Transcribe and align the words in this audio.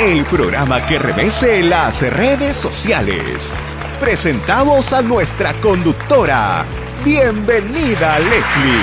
el 0.00 0.24
programa 0.24 0.86
que 0.86 0.98
revese 0.98 1.62
las 1.62 2.00
redes 2.10 2.56
sociales. 2.56 3.54
Presentamos 4.00 4.94
a 4.94 5.02
nuestra 5.02 5.52
conductora. 5.60 6.64
Bienvenida, 7.04 8.18
Leslie. 8.18 8.80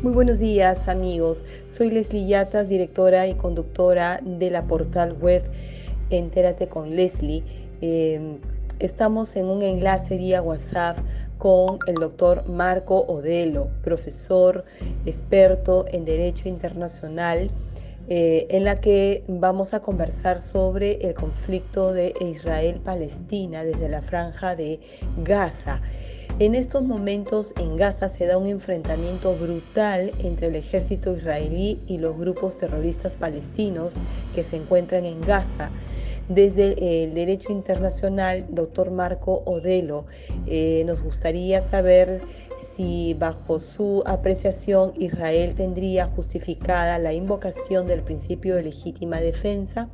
Muy 0.00 0.12
buenos 0.12 0.38
días 0.38 0.86
amigos, 0.86 1.44
soy 1.66 1.90
Leslie 1.90 2.28
Yatas, 2.28 2.68
directora 2.68 3.26
y 3.26 3.34
conductora 3.34 4.20
de 4.22 4.50
la 4.50 4.62
portal 4.62 5.14
web 5.14 5.42
Entérate 6.10 6.68
con 6.68 6.94
Leslie 6.94 7.63
Em, 7.86 8.38
estamos 8.78 9.36
en 9.36 9.44
un 9.44 9.60
enlace 9.60 10.16
vía 10.16 10.40
WhatsApp 10.40 10.96
con 11.36 11.78
el 11.86 11.96
doctor 11.96 12.48
Marco 12.48 13.00
Odelo, 13.00 13.68
profesor 13.82 14.64
experto 15.04 15.84
en 15.90 16.06
Derecho 16.06 16.48
Internacional, 16.48 17.48
eh, 18.08 18.46
en 18.48 18.64
la 18.64 18.80
que 18.80 19.22
vamos 19.28 19.74
a 19.74 19.80
conversar 19.80 20.40
sobre 20.40 21.06
el 21.06 21.12
conflicto 21.12 21.92
de 21.92 22.14
Israel-Palestina 22.22 23.64
desde 23.64 23.90
la 23.90 24.00
franja 24.00 24.56
de 24.56 24.80
Gaza. 25.22 25.82
En 26.38 26.54
estos 26.54 26.84
momentos 26.84 27.52
en 27.60 27.76
Gaza 27.76 28.08
se 28.08 28.24
da 28.24 28.38
un 28.38 28.46
enfrentamiento 28.46 29.36
brutal 29.36 30.10
entre 30.20 30.46
el 30.46 30.56
ejército 30.56 31.14
israelí 31.14 31.82
y 31.86 31.98
los 31.98 32.16
grupos 32.16 32.56
terroristas 32.56 33.16
palestinos 33.16 33.96
que 34.34 34.42
se 34.42 34.56
encuentran 34.56 35.04
en 35.04 35.20
Gaza. 35.20 35.70
Desde 36.28 37.04
el 37.04 37.12
derecho 37.12 37.52
internacional, 37.52 38.46
doctor 38.48 38.90
Marco 38.90 39.42
Odelo, 39.44 40.06
eh, 40.46 40.82
nos 40.86 41.02
gustaría 41.02 41.60
saber 41.60 42.22
si 42.58 43.14
bajo 43.14 43.60
su 43.60 44.02
apreciación 44.06 44.94
Israel 44.96 45.54
tendría 45.54 46.06
justificada 46.06 46.98
la 46.98 47.12
invocación 47.12 47.86
del 47.86 48.02
principio 48.02 48.56
de 48.56 48.62
legítima 48.62 49.20
defensa, 49.20 49.90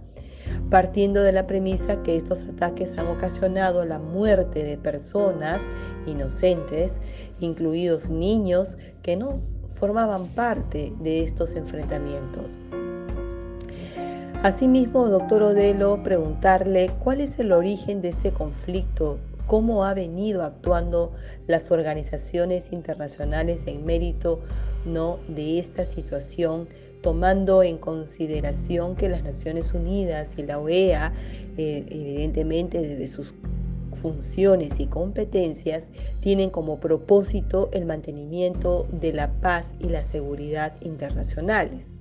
partiendo 0.70 1.22
de 1.22 1.32
la 1.32 1.48
premisa 1.48 2.02
que 2.04 2.16
estos 2.16 2.44
ataques 2.44 2.96
han 2.96 3.08
ocasionado 3.08 3.84
la 3.84 3.98
muerte 3.98 4.62
de 4.62 4.78
personas 4.78 5.66
inocentes, 6.06 7.00
incluidos 7.40 8.08
niños 8.08 8.78
que 9.02 9.16
no 9.16 9.40
formaban 9.74 10.28
parte 10.28 10.92
de 11.00 11.24
estos 11.24 11.56
enfrentamientos. 11.56 12.56
Asimismo, 14.42 15.06
doctor 15.06 15.42
Odelo, 15.42 16.02
preguntarle 16.02 16.90
cuál 17.04 17.20
es 17.20 17.38
el 17.38 17.52
origen 17.52 18.00
de 18.00 18.08
este 18.08 18.30
conflicto, 18.30 19.18
cómo 19.46 19.84
ha 19.84 19.92
venido 19.92 20.42
actuando 20.42 21.12
las 21.46 21.70
organizaciones 21.70 22.72
internacionales 22.72 23.66
en 23.66 23.84
mérito 23.84 24.40
¿no? 24.86 25.18
de 25.28 25.58
esta 25.58 25.84
situación, 25.84 26.68
tomando 27.02 27.62
en 27.62 27.76
consideración 27.76 28.96
que 28.96 29.10
las 29.10 29.24
Naciones 29.24 29.74
Unidas 29.74 30.38
y 30.38 30.42
la 30.44 30.58
OEA, 30.58 31.12
eh, 31.58 31.84
evidentemente 31.90 32.80
desde 32.80 33.08
sus 33.08 33.34
funciones 34.00 34.80
y 34.80 34.86
competencias, 34.86 35.90
tienen 36.20 36.48
como 36.48 36.80
propósito 36.80 37.68
el 37.74 37.84
mantenimiento 37.84 38.86
de 38.90 39.12
la 39.12 39.32
paz 39.32 39.74
y 39.80 39.90
la 39.90 40.02
seguridad 40.02 40.72
internacionales. 40.80 41.92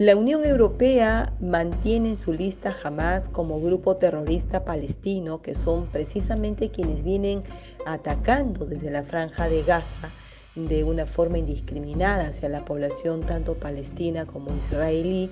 La 0.00 0.16
Unión 0.16 0.46
Europea 0.46 1.34
mantiene 1.40 2.08
en 2.08 2.16
su 2.16 2.32
lista 2.32 2.72
jamás 2.72 3.28
como 3.28 3.60
grupo 3.60 3.96
terrorista 3.96 4.64
palestino, 4.64 5.42
que 5.42 5.54
son 5.54 5.88
precisamente 5.88 6.70
quienes 6.70 7.04
vienen 7.04 7.42
atacando 7.84 8.64
desde 8.64 8.90
la 8.90 9.02
franja 9.02 9.50
de 9.50 9.62
Gaza 9.62 10.08
de 10.54 10.84
una 10.84 11.04
forma 11.04 11.36
indiscriminada 11.36 12.28
hacia 12.28 12.48
la 12.48 12.64
población 12.64 13.20
tanto 13.26 13.56
palestina 13.56 14.24
como 14.24 14.48
israelí 14.70 15.30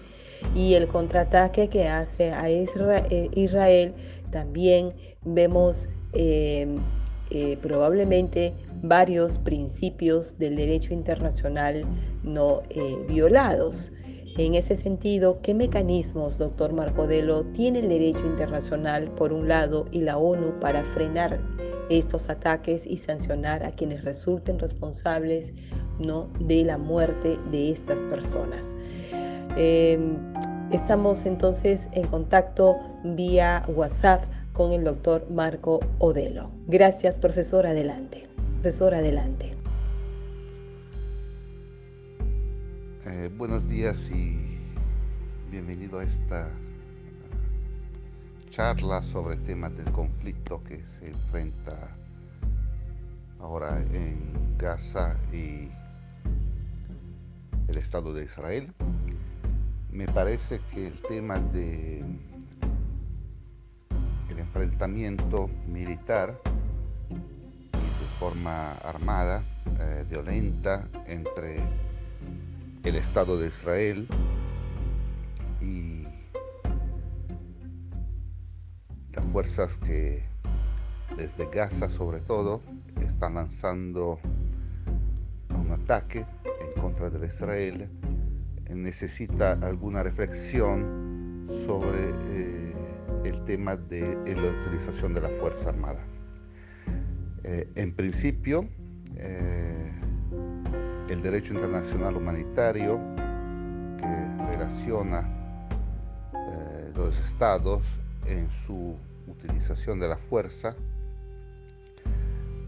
y 0.54 0.75
el 0.75 0.87
contraataque 0.87 1.69
que 1.69 1.88
hace 1.88 2.32
a 2.32 2.50
eh, 2.50 3.31
Israel, 3.37 3.94
también 4.31 4.93
vemos 5.25 5.88
eh, 6.12 6.76
eh, 7.31 7.56
probablemente 7.62 8.53
varios 8.82 9.38
principios 9.38 10.38
del 10.38 10.56
derecho 10.56 10.93
internacional 10.93 11.87
no 12.22 12.64
violados. 13.09 13.93
En 14.38 14.54
ese 14.54 14.76
sentido, 14.76 15.41
¿qué 15.43 15.53
mecanismos, 15.53 16.38
doctor 16.38 16.72
Marcodelo, 16.72 17.44
tiene 17.47 17.81
el 17.81 17.88
derecho 17.88 18.25
internacional 18.25 19.10
por 19.10 19.32
un 19.32 19.49
lado 19.49 19.87
y 19.91 20.03
la 20.03 20.16
ONU 20.16 20.60
para 20.60 20.84
frenar 20.84 21.41
estos 21.91 22.28
ataques 22.28 22.87
y 22.87 22.99
sancionar 22.99 23.65
a 23.65 23.72
quienes 23.72 24.04
resulten 24.04 24.60
responsables 24.60 25.54
¿no? 25.99 26.28
de 26.38 26.62
la 26.62 26.78
muerte 26.78 27.37
de 27.50 27.72
estas 27.72 28.04
personas? 28.04 28.76
Em, 29.56 30.16
estamos 30.70 31.26
entonces 31.26 31.88
en 31.91 32.06
contacto 32.06 32.76
vía 33.03 33.65
WhatsApp 33.66 34.22
con 34.53 34.70
el 34.70 34.84
doctor 34.84 35.28
Marco 35.28 35.81
Odelo. 35.99 36.53
Gracias, 36.69 37.19
profesor. 37.19 37.66
Adelante. 37.66 38.28
Profesor, 38.60 38.94
adelante. 38.94 39.57
Eh, 43.10 43.30
buenos 43.34 43.66
días 43.66 44.10
y 44.10 44.36
bienvenido 45.50 45.98
a 45.98 46.04
esta 46.04 46.50
charla 48.50 49.02
sobre 49.02 49.36
temas 49.36 49.74
del 49.78 49.91
conflicto 49.92 50.62
que 50.62 50.84
se 50.84 51.08
enfrenta 51.08 51.96
ahora 53.41 53.80
en 53.80 54.58
Gaza 54.58 55.16
y 55.32 55.70
el 57.69 57.78
Estado 57.78 58.12
de 58.12 58.24
Israel. 58.24 58.74
Me 59.90 60.06
parece 60.06 60.60
que 60.75 60.88
el 60.88 61.00
tema 61.00 61.38
de 61.38 62.00
el 64.28 64.38
enfrentamiento 64.38 65.48
militar 65.66 66.38
y 67.08 68.02
de 68.02 68.06
forma 68.19 68.72
armada, 68.72 69.42
eh, 69.80 70.04
violenta 70.10 70.86
entre 71.06 71.88
el 72.88 72.97
Estado 72.97 73.38
de 73.38 73.49
Israel 73.49 74.09
y 75.60 76.04
las 79.12 79.26
fuerzas 79.26 79.75
que 79.84 80.25
desde 81.15 81.50
Gaza 81.50 81.91
sobre 81.91 82.21
todo 82.21 82.62
están 83.03 83.34
lanzando 83.34 84.19
un 85.50 85.71
ataque 85.71 86.25
en 86.60 86.81
contra 86.81 87.10
de 87.10 87.26
Israel 87.26 87.91
necesita 88.71 89.53
alguna 89.53 90.03
reflexión 90.03 91.47
sobre 91.66 92.09
eh, 92.31 92.72
el 93.25 93.44
tema 93.44 93.76
de 93.76 94.00
la 94.34 94.49
utilización 94.49 95.12
de 95.12 95.20
la 95.20 95.28
Fuerza 95.41 95.69
Armada. 95.69 96.00
Eh, 97.44 97.69
en 97.75 97.94
principio, 97.94 98.66
eh, 99.16 99.57
el 101.19 101.25
derecho 101.25 101.53
internacional 101.53 102.15
humanitario 102.15 103.01
que 103.99 104.47
relaciona 104.53 105.29
eh, 106.33 106.93
los 106.95 107.19
estados 107.19 107.83
en 108.25 108.49
su 108.65 108.97
utilización 109.27 109.99
de 109.99 110.06
la 110.06 110.17
fuerza 110.17 110.77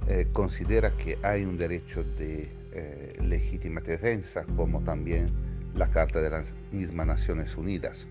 eh, 0.08 0.26
considera 0.32 0.90
que 0.90 1.16
hay 1.22 1.44
un 1.44 1.56
derecho 1.56 2.02
de 2.02 2.50
eh, 2.72 3.16
legítima 3.22 3.82
defensa 3.82 4.44
como 4.56 4.80
también 4.80 5.28
la 5.76 5.88
Carta 5.88 6.20
de 6.20 6.30
las 6.30 6.46
mismas 6.72 7.06
Naciones 7.06 7.56
Unidas. 7.56 8.08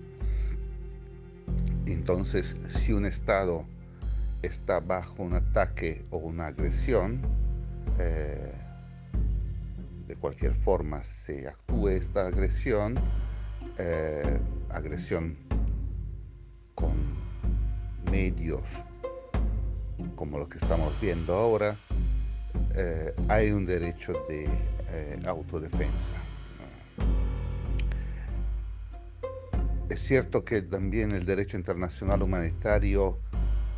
Entonces, 1.85 2.55
si 2.69 2.93
un 2.93 3.05
Estado 3.05 3.65
está 4.41 4.79
bajo 4.79 5.21
un 5.21 5.33
ataque 5.33 6.05
o 6.11 6.17
una 6.17 6.47
agresión, 6.47 7.19
de 7.97 8.68
cualquier 10.19 10.53
forma 10.53 11.03
se 11.03 11.47
actúe 11.47 11.89
esta 11.89 12.27
agresión, 12.27 12.99
eh, 13.77 14.39
agresión 14.69 15.37
con 16.75 16.95
medios 18.11 18.63
como 20.15 20.37
lo 20.37 20.49
que 20.49 20.57
estamos 20.57 20.93
viendo 21.01 21.33
ahora, 21.33 21.77
eh, 22.75 23.13
hay 23.29 23.51
un 23.51 23.65
derecho 23.65 24.13
de 24.27 24.47
eh, 24.89 25.19
autodefensa. 25.25 26.15
Es 29.89 30.01
cierto 30.01 30.45
que 30.45 30.61
también 30.61 31.13
el 31.13 31.25
derecho 31.25 31.57
internacional 31.57 32.21
humanitario 32.21 33.17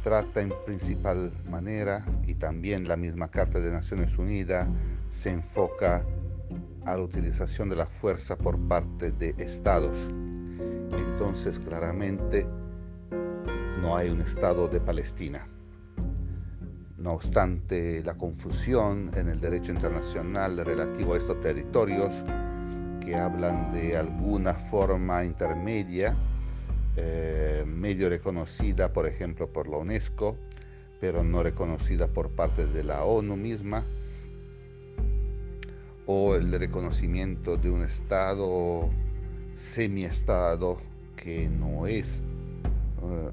trata 0.04 0.42
en 0.42 0.52
principal 0.66 1.32
manera 1.50 2.06
y 2.26 2.34
también 2.34 2.88
la 2.88 2.98
misma 2.98 3.30
Carta 3.30 3.60
de 3.60 3.72
Naciones 3.72 4.18
Unidas 4.18 4.68
se 5.12 5.30
enfoca 5.30 6.04
a 6.86 6.96
la 6.96 7.04
utilización 7.04 7.70
de 7.70 7.76
la 7.76 7.86
fuerza 7.86 8.38
por 8.38 8.60
parte 8.68 9.12
de 9.12 9.36
estados. 9.38 9.98
Entonces 10.92 11.60
claramente 11.60 12.48
no 13.82 13.96
hay 13.96 14.10
un 14.10 14.22
Estado 14.22 14.68
de 14.68 14.80
Palestina. 14.80 15.48
No 16.98 17.14
obstante 17.14 18.04
la 18.04 18.16
confusión 18.16 19.10
en 19.16 19.28
el 19.28 19.40
derecho 19.40 19.72
internacional 19.72 20.64
relativo 20.64 21.14
a 21.14 21.18
estos 21.18 21.40
territorios, 21.40 22.24
que 23.00 23.16
hablan 23.16 23.74
de 23.74 23.98
alguna 23.98 24.54
forma 24.54 25.24
intermedia, 25.26 26.16
eh, 26.96 27.64
medio 27.66 28.10
reconocida, 28.10 28.94
por 28.94 29.08
ejemplo, 29.08 29.52
por 29.52 29.68
la 29.68 29.78
UNESCO, 29.78 30.38
pero 31.00 31.24
no 31.24 31.42
reconocida 31.42 32.08
por 32.08 32.30
parte 32.30 32.68
de 32.68 32.84
la 32.84 33.04
ONU 33.04 33.36
misma, 33.36 33.84
o 36.14 36.36
el 36.36 36.52
reconocimiento 36.52 37.56
de 37.56 37.70
un 37.70 37.84
Estado 37.84 38.90
semi-Estado 39.56 40.78
que 41.16 41.48
no 41.48 41.88
es 41.88 42.22
eh, 43.02 43.32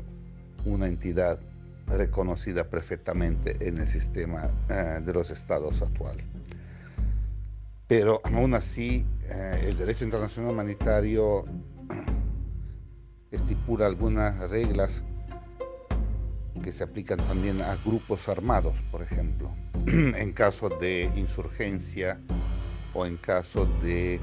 una 0.65 0.87
entidad 0.87 1.41
reconocida 1.89 2.71
perfectamente 2.71 3.57
en 3.67 3.79
el 3.79 3.89
sistema 3.89 4.47
eh, 4.69 5.01
de 5.05 5.13
los 5.13 5.33
estados 5.33 5.83
actual. 5.83 6.19
Pero 7.89 8.21
aún 8.23 8.55
así, 8.55 9.05
eh, 9.25 9.65
el 9.67 9.77
derecho 9.77 10.05
internacional 10.05 10.53
humanitario 10.53 11.47
estipula 13.33 13.87
algunas 13.87 14.39
reglas 14.51 15.03
que 16.63 16.71
se 16.71 16.85
aplican 16.85 17.19
también 17.27 17.61
a 17.61 17.75
grupos 17.85 18.29
armados, 18.29 18.83
por 18.93 19.03
ejemplo, 19.03 19.51
en 19.87 20.33
caso 20.33 20.69
de 20.69 21.11
insurgencia 21.17 22.21
o 22.95 23.07
en 23.07 23.17
caso 23.17 23.67
de 23.83 24.21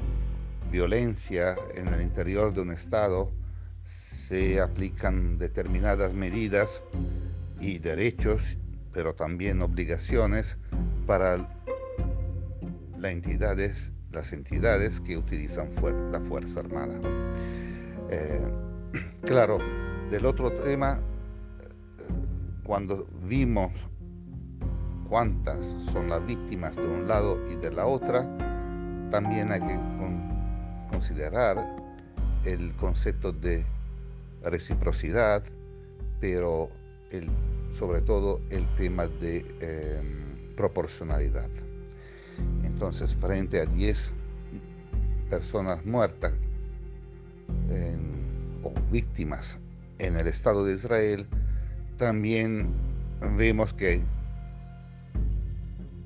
violencia 0.71 1.55
en 1.75 1.87
el 1.87 2.01
interior 2.01 2.53
de 2.53 2.61
un 2.61 2.71
Estado, 2.71 3.31
se 3.83 4.59
aplican 4.59 5.37
determinadas 5.37 6.13
medidas 6.13 6.81
y 7.59 7.77
derechos, 7.77 8.57
pero 8.91 9.13
también 9.13 9.61
obligaciones 9.61 10.57
para 11.05 11.47
las 12.97 13.11
entidades, 13.11 13.91
las 14.11 14.33
entidades 14.33 14.99
que 14.99 15.17
utilizan 15.17 15.69
la 16.11 16.19
Fuerza 16.21 16.61
Armada. 16.61 16.99
Eh, 18.09 18.47
claro, 19.25 19.59
del 20.09 20.25
otro 20.25 20.51
tema, 20.51 21.01
cuando 22.63 23.07
vimos 23.27 23.71
cuántas 25.07 25.65
son 25.91 26.09
las 26.09 26.25
víctimas 26.25 26.75
de 26.75 26.87
un 26.87 27.07
lado 27.07 27.39
y 27.51 27.55
de 27.55 27.71
la 27.71 27.85
otra, 27.85 28.54
también 29.11 29.51
hay 29.51 29.61
que 29.61 29.79
considerar 30.89 31.65
el 32.43 32.73
concepto 32.75 33.31
de 33.31 33.65
reciprocidad, 34.43 35.43
pero 36.19 36.69
sobre 37.73 38.01
todo 38.01 38.41
el 38.49 38.65
tema 38.77 39.07
de 39.07 39.45
em, 39.61 40.55
proporcionalidad. 40.55 41.49
Entonces, 42.63 43.15
frente 43.15 43.61
a 43.61 43.65
10 43.65 44.13
personas 45.29 45.85
muertas 45.85 46.33
o 48.63 48.73
víctimas 48.91 49.59
en 49.99 50.17
el 50.17 50.27
Estado 50.27 50.65
de 50.65 50.73
Israel, 50.73 51.27
también 51.97 52.73
vemos 53.37 53.73
que 53.73 54.01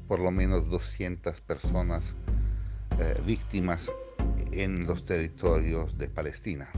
por 0.07 0.19
lo 0.19 0.31
menos 0.31 0.69
200 0.69 1.39
personas 1.41 2.15
eh, 2.99 3.21
víctimas 3.25 3.91
en 4.51 4.85
los 4.85 5.05
territorios 5.05 5.97
de 5.97 6.09
Palestina. 6.09 6.69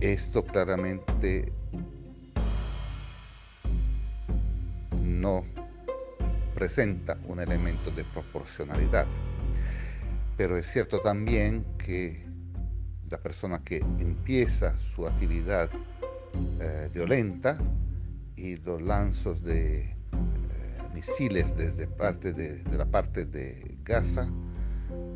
Esto 0.00 0.44
claramente 0.44 1.52
no 5.02 5.44
presenta 6.54 7.18
un 7.26 7.40
elemento 7.40 7.90
de 7.90 8.04
proporcionalidad, 8.04 9.06
pero 10.36 10.56
es 10.56 10.66
cierto 10.66 11.00
también 11.00 11.64
que 11.78 12.24
la 13.10 13.18
persona 13.18 13.62
que 13.64 13.78
empieza 13.98 14.78
su 14.94 15.06
actividad 15.06 15.70
eh, 16.60 16.88
violenta 16.92 17.58
y 18.36 18.56
los 18.56 18.80
lanzos 18.82 19.42
de 19.42 19.80
eh, 19.80 19.94
misiles 20.94 21.56
desde 21.56 21.86
parte 21.86 22.32
de, 22.32 22.62
la 22.76 22.86
parte 22.86 23.24
de 23.24 23.76
Gaza 23.82 24.30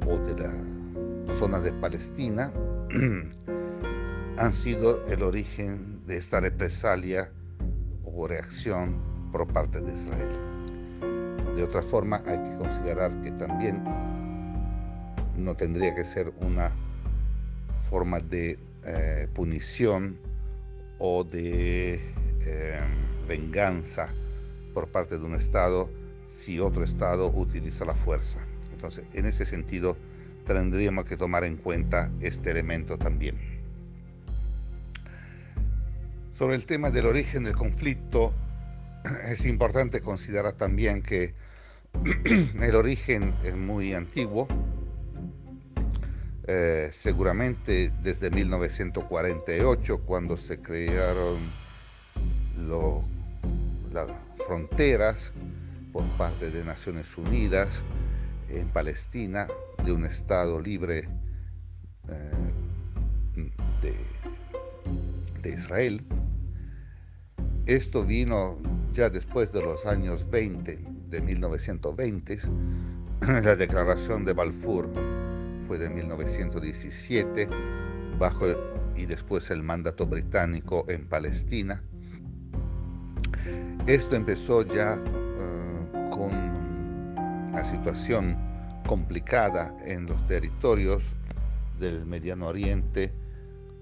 o 0.06 0.18
de 0.18 0.42
la 0.42 1.34
zona 1.38 1.60
de 1.60 1.72
Palestina 1.72 2.52
han 4.36 4.52
sido 4.52 5.04
el 5.06 5.22
origen 5.22 6.04
de 6.06 6.16
esta 6.16 6.40
represalia 6.40 7.30
o 8.04 8.26
reacción 8.26 8.96
por 9.30 9.46
parte 9.48 9.80
de 9.80 9.92
Israel. 9.92 11.54
De 11.56 11.62
otra 11.62 11.82
forma, 11.82 12.22
hay 12.26 12.38
que 12.38 12.56
considerar 12.58 13.20
que 13.22 13.30
también 13.32 13.82
no 15.36 15.54
tendría 15.54 15.94
que 15.94 16.04
ser 16.04 16.32
una 16.40 16.72
forma 17.90 18.20
de 18.20 18.58
eh, 18.84 19.28
punición 19.34 20.18
o 20.98 21.24
de 21.24 21.94
eh, 22.40 22.80
venganza 23.28 24.06
por 24.74 24.88
parte 24.88 25.18
de 25.18 25.24
un 25.24 25.34
Estado 25.34 25.90
si 26.26 26.58
otro 26.58 26.84
Estado 26.84 27.28
utiliza 27.28 27.84
la 27.84 27.94
fuerza. 27.94 28.46
Entonces, 28.82 29.04
en 29.14 29.26
ese 29.26 29.46
sentido, 29.46 29.96
tendríamos 30.44 31.04
que 31.04 31.16
tomar 31.16 31.44
en 31.44 31.56
cuenta 31.56 32.10
este 32.20 32.50
elemento 32.50 32.98
también. 32.98 33.36
Sobre 36.32 36.56
el 36.56 36.66
tema 36.66 36.90
del 36.90 37.06
origen 37.06 37.44
del 37.44 37.54
conflicto, 37.54 38.34
es 39.28 39.46
importante 39.46 40.00
considerar 40.00 40.54
también 40.54 41.00
que 41.00 41.32
el 42.60 42.74
origen 42.74 43.32
es 43.44 43.54
muy 43.54 43.94
antiguo, 43.94 44.48
eh, 46.48 46.90
seguramente 46.92 47.92
desde 48.02 48.30
1948, 48.32 49.98
cuando 49.98 50.36
se 50.36 50.58
crearon 50.58 51.38
las 53.92 54.08
fronteras 54.44 55.30
por 55.92 56.02
parte 56.18 56.50
de 56.50 56.64
Naciones 56.64 57.06
Unidas 57.16 57.84
en 58.52 58.68
Palestina, 58.68 59.46
de 59.84 59.92
un 59.92 60.04
Estado 60.04 60.60
libre 60.60 61.08
eh, 62.08 62.52
de 65.42 65.50
Israel. 65.50 66.04
Esto 67.66 68.04
vino 68.04 68.58
ya 68.92 69.08
después 69.08 69.52
de 69.52 69.62
los 69.62 69.86
años 69.86 70.28
20, 70.30 70.78
de 71.08 71.20
1920. 71.20 72.38
La 73.20 73.56
declaración 73.56 74.24
de 74.24 74.32
Balfour 74.32 74.90
fue 75.66 75.78
de 75.78 75.88
1917, 75.88 77.48
bajo 78.18 78.46
y 78.96 79.06
después 79.06 79.50
el 79.50 79.62
mandato 79.62 80.06
británico 80.06 80.84
en 80.88 81.08
Palestina. 81.08 81.82
Esto 83.86 84.16
empezó 84.16 84.62
ya 84.62 84.94
eh, 84.94 86.10
con 86.10 86.51
la 87.52 87.64
situación 87.64 88.36
complicada 88.86 89.76
en 89.84 90.06
los 90.06 90.26
territorios 90.26 91.04
del 91.78 92.06
Mediano 92.06 92.46
Oriente, 92.46 93.12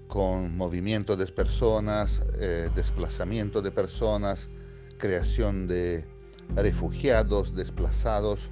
con 0.07 0.57
movimiento 0.57 1.15
de 1.15 1.25
personas, 1.27 2.23
eh, 2.35 2.69
desplazamiento 2.75 3.61
de 3.61 3.71
personas, 3.71 4.49
creación 4.97 5.67
de 5.67 6.05
refugiados, 6.55 7.55
desplazados, 7.55 8.51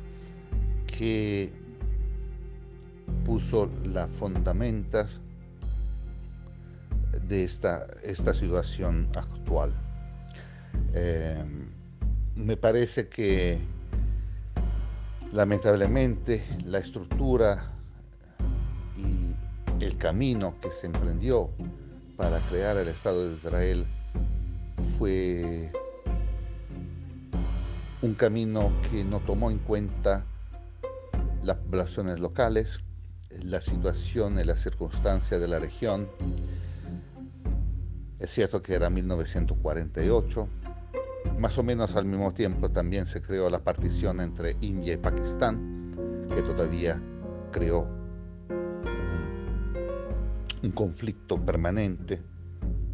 que 0.88 1.52
puso 3.26 3.70
las 3.84 4.10
fundamentas 4.10 5.20
de 7.28 7.44
esta, 7.44 7.86
esta 8.04 8.34
situación 8.34 9.10
actual. 9.16 9.74
Eh, 10.94 11.44
me 12.36 12.56
parece 12.56 13.10
que 13.10 13.60
lamentablemente 15.32 16.44
la 16.66 16.80
estructura 16.80 17.74
el 19.80 19.98
camino 19.98 20.56
que 20.62 20.70
se 20.72 20.88
emprendió 20.88 21.50
para 22.18 22.40
crear 22.50 22.78
el 22.78 22.90
Estado 22.90 23.30
de 23.30 23.36
Israel 23.36 23.86
fue 24.98 25.72
un 28.02 28.14
camino 28.14 28.72
que 28.90 29.04
no 29.06 29.20
tomó 29.22 29.52
en 29.52 29.60
cuenta 29.60 30.26
las 31.44 31.58
poblaciones 31.58 32.20
locales, 32.20 32.82
la 33.42 33.62
situación 33.62 34.40
y 34.40 34.44
las 34.44 34.62
circunstancias 34.62 35.40
de 35.40 35.48
la 35.48 35.60
región. 35.60 36.10
Es 38.20 38.32
cierto 38.32 38.62
que 38.62 38.74
era 38.74 38.90
1948, 38.90 40.50
más 41.38 41.58
o 41.58 41.64
menos 41.64 41.96
al 41.96 42.06
mismo 42.06 42.34
tiempo 42.34 42.70
también 42.70 43.06
se 43.06 43.22
creó 43.22 43.50
la 43.50 43.60
partición 43.60 44.20
entre 44.22 44.56
India 44.62 44.94
y 44.94 44.98
Pakistán, 44.98 46.26
que 46.34 46.42
todavía 46.42 47.02
creó 47.52 47.88
un 50.62 50.72
conflicto 50.72 51.44
permanente 51.44 52.22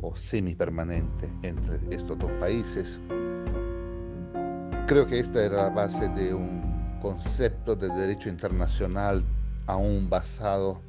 o 0.01 0.15
semipermanente 0.15 1.27
entre 1.41 1.79
estos 1.89 2.17
dos 2.19 2.31
países. 2.33 2.99
Creo 4.87 5.07
que 5.07 5.19
esta 5.19 5.43
era 5.43 5.63
la 5.63 5.69
base 5.69 6.07
de 6.09 6.33
un 6.33 6.99
concepto 7.01 7.75
de 7.75 7.89
derecho 7.89 8.29
internacional 8.29 9.23
aún 9.65 10.09
basado 10.09 10.81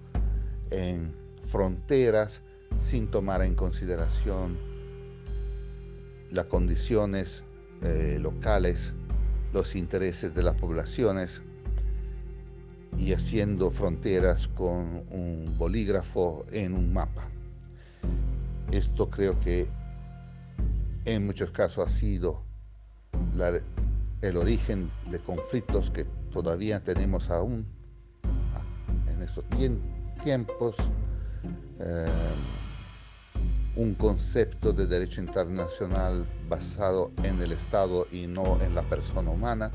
en 0.70 1.14
fronteras 1.44 2.42
sin 2.78 3.10
tomar 3.10 3.42
en 3.42 3.54
consideración 3.54 4.75
las 6.30 6.46
condiciones 6.46 7.44
eh, 7.82 8.18
locales, 8.20 8.94
los 9.52 9.76
intereses 9.76 10.34
de 10.34 10.42
las 10.42 10.54
poblaciones 10.54 11.42
y 12.98 13.12
haciendo 13.12 13.70
fronteras 13.70 14.48
con 14.48 15.04
un 15.10 15.54
bolígrafo 15.58 16.46
en 16.50 16.74
un 16.74 16.92
mapa. 16.92 17.28
Esto 18.72 19.10
creo 19.10 19.38
que 19.40 19.68
en 21.04 21.26
muchos 21.26 21.50
casos 21.50 21.86
ha 21.86 21.90
sido 21.90 22.42
el 24.22 24.36
origen 24.36 24.90
de 25.10 25.18
conflictos 25.18 25.90
que 25.90 26.04
todavía 26.32 26.82
tenemos 26.82 27.30
aún 27.30 27.66
en 29.14 29.22
estos 29.22 29.44
tiempos. 30.24 30.76
Eh, 31.78 32.06
un 33.76 33.94
concepto 33.94 34.72
de 34.72 34.86
derecho 34.86 35.20
internacional 35.20 36.26
basado 36.48 37.12
en 37.22 37.40
el 37.42 37.52
Estado 37.52 38.06
y 38.10 38.26
no 38.26 38.58
en 38.62 38.74
la 38.74 38.82
persona 38.82 39.30
humana 39.30 39.70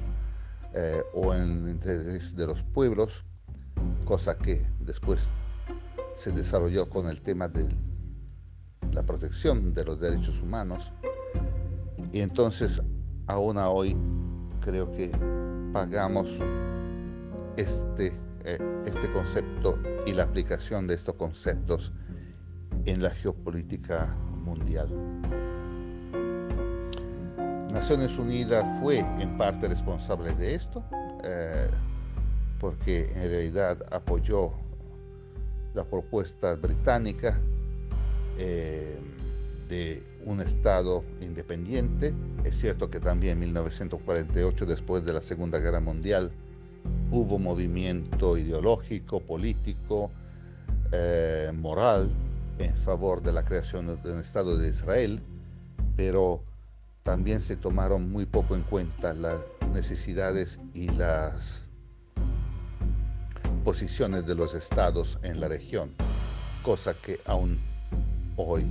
eh, 0.73 1.01
o 1.13 1.33
en 1.33 1.41
el 1.41 1.69
interés 1.69 2.35
de 2.35 2.47
los 2.47 2.63
pueblos, 2.63 3.23
cosa 4.03 4.37
que 4.37 4.65
después 4.79 5.31
se 6.15 6.31
desarrolló 6.31 6.89
con 6.89 7.07
el 7.07 7.21
tema 7.21 7.47
de 7.47 7.67
la 8.91 9.03
protección 9.03 9.73
de 9.73 9.85
los 9.85 9.99
derechos 9.99 10.41
humanos. 10.41 10.91
Y 12.11 12.21
entonces, 12.21 12.81
aún 13.27 13.57
hoy, 13.57 13.95
creo 14.61 14.91
que 14.91 15.11
pagamos 15.71 16.37
este, 17.55 18.13
eh, 18.43 18.83
este 18.85 19.11
concepto 19.13 19.77
y 20.07 20.13
la 20.13 20.23
aplicación 20.23 20.87
de 20.87 20.95
estos 20.95 21.15
conceptos 21.15 21.93
en 22.85 23.01
la 23.01 23.09
geopolítica 23.11 24.15
mundial. 24.43 24.89
Naciones 27.71 28.17
Unidas 28.17 28.65
fue 28.81 28.99
en 28.99 29.37
parte 29.37 29.67
responsable 29.67 30.33
de 30.35 30.55
esto, 30.55 30.83
eh, 31.23 31.69
porque 32.59 33.11
en 33.15 33.29
realidad 33.29 33.77
apoyó 33.91 34.51
la 35.73 35.85
propuesta 35.85 36.55
británica 36.55 37.39
eh, 38.37 38.99
de 39.69 40.03
un 40.25 40.41
Estado 40.41 41.03
independiente. 41.21 42.13
Es 42.43 42.59
cierto 42.59 42.89
que 42.89 42.99
también 42.99 43.33
en 43.33 43.39
1948, 43.39 44.65
después 44.65 45.05
de 45.05 45.13
la 45.13 45.21
Segunda 45.21 45.59
Guerra 45.59 45.79
Mundial, 45.79 46.31
hubo 47.09 47.39
movimiento 47.39 48.37
ideológico, 48.37 49.21
político, 49.21 50.11
eh, 50.91 51.51
moral 51.55 52.11
en 52.59 52.75
favor 52.77 53.21
de 53.21 53.31
la 53.31 53.43
creación 53.43 53.87
de 54.01 54.11
un 54.11 54.19
Estado 54.19 54.57
de 54.57 54.69
Israel, 54.69 55.21
pero 55.95 56.43
también 57.03 57.41
se 57.41 57.57
tomaron 57.57 58.11
muy 58.11 58.25
poco 58.25 58.55
en 58.55 58.63
cuenta 58.63 59.13
las 59.13 59.41
necesidades 59.73 60.59
y 60.73 60.89
las 60.89 61.63
posiciones 63.63 64.25
de 64.25 64.35
los 64.35 64.53
estados 64.53 65.19
en 65.23 65.39
la 65.39 65.47
región, 65.47 65.91
cosa 66.63 66.93
que 66.93 67.19
aún 67.25 67.59
hoy 68.35 68.65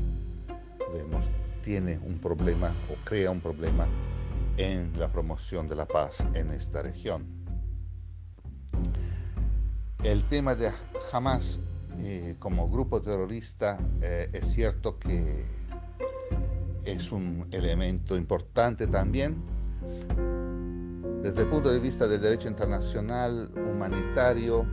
vemos 0.93 1.25
tiene 1.65 1.99
un 1.99 2.19
problema 2.19 2.73
o 2.91 2.97
crea 3.05 3.31
un 3.31 3.41
problema 3.41 3.87
en 4.57 4.93
la 4.99 5.09
promoción 5.09 5.69
de 5.69 5.77
la 5.77 5.87
paz 5.87 6.25
en 6.35 6.51
esta 6.51 6.83
región. 6.83 7.27
El 10.03 10.25
tema 10.25 10.55
de 10.55 10.71
Hamas 11.13 11.61
eh, 11.99 12.37
como 12.39 12.69
grupo 12.69 13.03
terrorista 13.03 13.79
eh, 14.01 14.31
es 14.33 14.49
cierto 14.49 14.99
que 14.99 15.45
es 16.85 17.13
un 17.13 17.47
elemento 17.51 18.17
importante 18.17 18.87
también. 18.87 19.37
Desde 21.23 21.43
el 21.43 21.49
punto 21.49 21.71
de 21.71 21.79
vista 21.79 22.09
del 22.09 22.21
derecho 22.21 22.49
internacional 22.49 23.51
humanitario, 23.55 24.67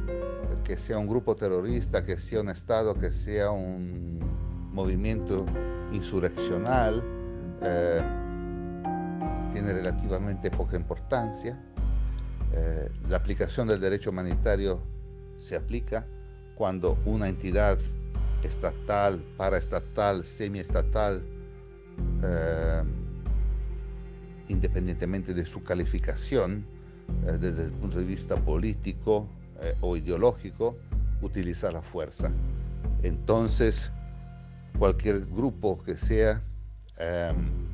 que 0.63 0.77
sea 0.77 0.97
un 0.97 1.07
grupo 1.07 1.35
terrorista, 1.35 2.05
que 2.05 2.15
sea 2.15 2.41
un 2.41 2.49
Estado, 2.49 2.93
que 2.95 3.09
sea 3.09 3.51
un 3.51 4.19
movimiento 4.71 5.45
insurreccional, 5.91 7.03
eh, 7.61 8.01
tiene 9.51 9.73
relativamente 9.73 10.49
poca 10.51 10.77
importancia. 10.77 11.61
la 13.09 13.17
aplicación 13.17 13.67
del 13.67 13.79
derecho 13.79 14.09
humanitario 14.09 14.81
se 15.37 15.55
aplica 15.55 16.05
cuando 16.57 16.97
una 17.05 17.29
entidad 17.29 17.77
estatal, 18.43 19.23
paraestatal, 19.37 20.23
semiestatal, 20.23 21.23
eh, 22.23 22.83
independientemente 24.47 25.33
de 25.33 25.45
su 25.45 25.63
calificación, 25.63 26.65
eh, 27.25 27.37
desde 27.39 27.65
el 27.65 27.71
punto 27.71 27.99
de 27.99 28.05
vista 28.05 28.35
político 28.35 29.27
eh, 29.61 29.75
o 29.81 29.95
ideológico, 29.95 30.77
utiliza 31.21 31.71
la 31.71 31.81
fuerza. 31.81 32.31
Entonces, 33.03 33.91
cualquier 34.77 35.25
grupo 35.25 35.81
que 35.83 35.95
sea, 35.95 36.43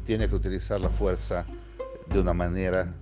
tiene 0.04 0.28
que 0.28 0.36
utilizar 0.36 0.82
la 0.82 0.90
fuerza 0.90 1.46
de 2.12 2.20
una 2.20 2.34
manera, 2.34 2.94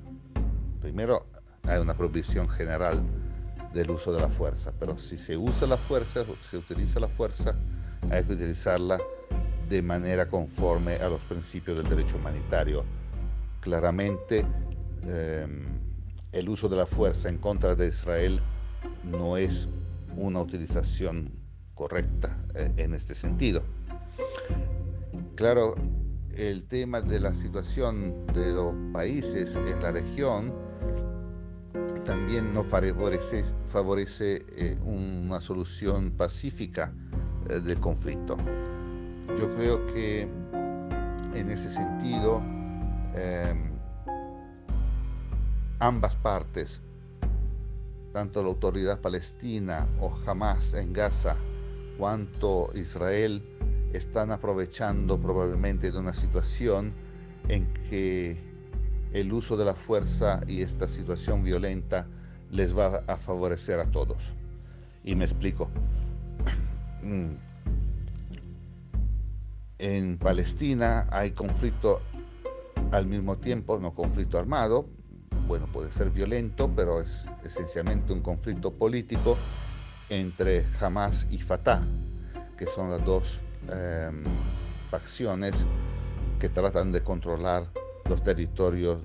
primero 0.80 1.26
hay 1.64 1.82
una 1.82 1.96
provisión 1.96 2.48
general 2.48 3.04
del 3.74 3.92
uso 3.92 4.12
de 4.12 4.22
la 4.22 4.30
fuerza. 4.30 4.72
Pero 4.80 4.98
si 4.98 5.18
se 5.18 5.38
usa 5.38 5.68
la 5.68 5.78
fuerza, 5.78 6.25
se 6.50 6.58
utiliza 6.58 7.00
la 7.00 7.08
fuerza, 7.08 7.56
hay 8.10 8.24
que 8.24 8.34
utilizarla 8.34 9.00
de 9.70 9.82
manera 9.82 10.28
conforme 10.28 10.96
a 10.96 11.10
los 11.10 11.22
principios 11.22 11.78
del 11.78 11.88
derecho 11.90 12.18
humanitario. 12.18 12.84
Claramente, 13.62 14.46
em, 15.04 15.66
el 16.32 16.50
uso 16.50 16.68
de 16.68 16.75
la 16.75 16.86
fuerza 16.86 17.30
en 17.30 17.38
contra 17.38 17.75
de 17.75 17.88
Israel 17.88 18.40
no 19.04 19.38
es 19.38 19.68
una 20.18 20.42
utilización 20.42 21.32
correcta 21.74 22.38
eh, 22.56 22.72
en 22.78 22.94
este 22.94 23.13
sentido. 23.13 23.63
Claro, 25.36 25.75
el 26.36 26.68
tema 26.68 27.01
de 27.01 27.20
la 27.20 27.34
situación 27.34 28.25
de 28.28 28.51
los 28.51 28.74
países 28.94 29.56
en 29.56 29.82
la 29.82 29.92
región 29.92 30.54
también 32.05 32.53
no 32.53 32.63
favorece, 32.63 33.43
favorece 33.67 34.46
eh, 34.55 34.77
una 34.84 35.39
solución 35.39 36.12
pacífica 36.12 36.93
eh, 37.50 37.60
del 37.60 37.79
conflicto. 37.79 38.38
Yo 39.39 39.53
creo 39.55 39.86
que 39.88 40.22
en 41.34 41.50
ese 41.50 41.70
sentido 41.70 42.41
em, 43.15 43.72
ambas 45.79 46.15
partes, 46.17 46.81
tanto 48.12 48.41
la 48.43 48.50
autoridad 48.50 49.00
palestina 49.00 49.88
o 50.00 50.13
Hamas 50.25 50.74
en 50.74 50.91
Gaza, 50.93 51.38
cuanto 51.98 52.72
Israel, 52.75 53.43
están 53.93 54.31
aprovechando 54.31 55.20
probablemente 55.20 55.91
de 55.91 56.00
una 56.00 56.13
situación 56.13 56.93
en 57.48 57.72
que 57.89 58.50
el 59.13 59.34
uso 59.34 59.58
de 59.58 59.65
la 59.65 59.74
fuerza 59.74 60.41
y 60.48 60.62
esta 60.62 60.88
situación 60.88 61.44
violenta 61.44 62.08
les 62.51 62.77
va 62.77 63.03
a 63.08 63.15
favorecer 63.18 63.80
a 63.80 63.86
todos. 63.86 64.34
Y 65.03 65.15
me 65.15 65.25
explico. 65.25 65.70
Mm. 67.03 67.32
En 69.80 70.18
Palestina 70.18 71.08
hay 71.10 71.32
conflicto 71.32 72.01
al 72.91 73.08
mismo 73.08 73.38
tiempo, 73.38 73.80
no 73.80 73.96
conflicto 73.96 74.38
armado, 74.38 74.88
bueno, 75.48 75.65
puede 75.68 75.91
ser 75.91 76.12
violento, 76.12 76.72
pero 76.75 77.01
es 77.01 77.25
esencialmente 77.44 78.13
un 78.13 78.22
conflicto 78.22 78.72
político 78.72 79.38
entre 80.10 80.65
Hamas 80.80 81.27
y 81.32 81.39
Fatah, 81.39 81.84
que 82.58 82.65
son 82.68 82.91
las 82.91 83.03
dos 83.06 83.39
em, 83.70 84.24
facciones 84.89 85.65
que 86.39 86.48
tratan 86.48 86.91
de 86.91 87.01
controlar 87.01 87.68
los 88.10 88.24
territorios 88.24 89.00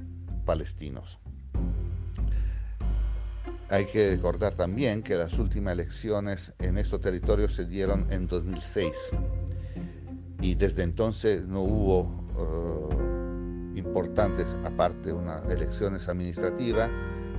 palestinos. 0.44 1.18
Hay 3.68 3.86
que 3.86 4.10
recordar 4.10 4.54
también 4.54 5.02
que 5.02 5.16
las 5.16 5.38
últimas 5.38 5.72
elecciones 5.72 6.54
en 6.60 6.78
estos 6.78 7.00
territorios 7.00 7.54
se 7.54 7.64
dieron 7.64 8.06
en 8.12 8.28
2006 8.28 9.10
y 10.40 10.54
desde 10.54 10.84
entonces 10.84 11.44
no 11.46 11.62
hubo 11.62 12.24
eh, 12.38 13.78
importantes, 13.78 14.46
aparte 14.64 15.08
de 15.08 15.14
unas 15.14 15.44
elecciones 15.46 16.08
administrativas, 16.08 16.90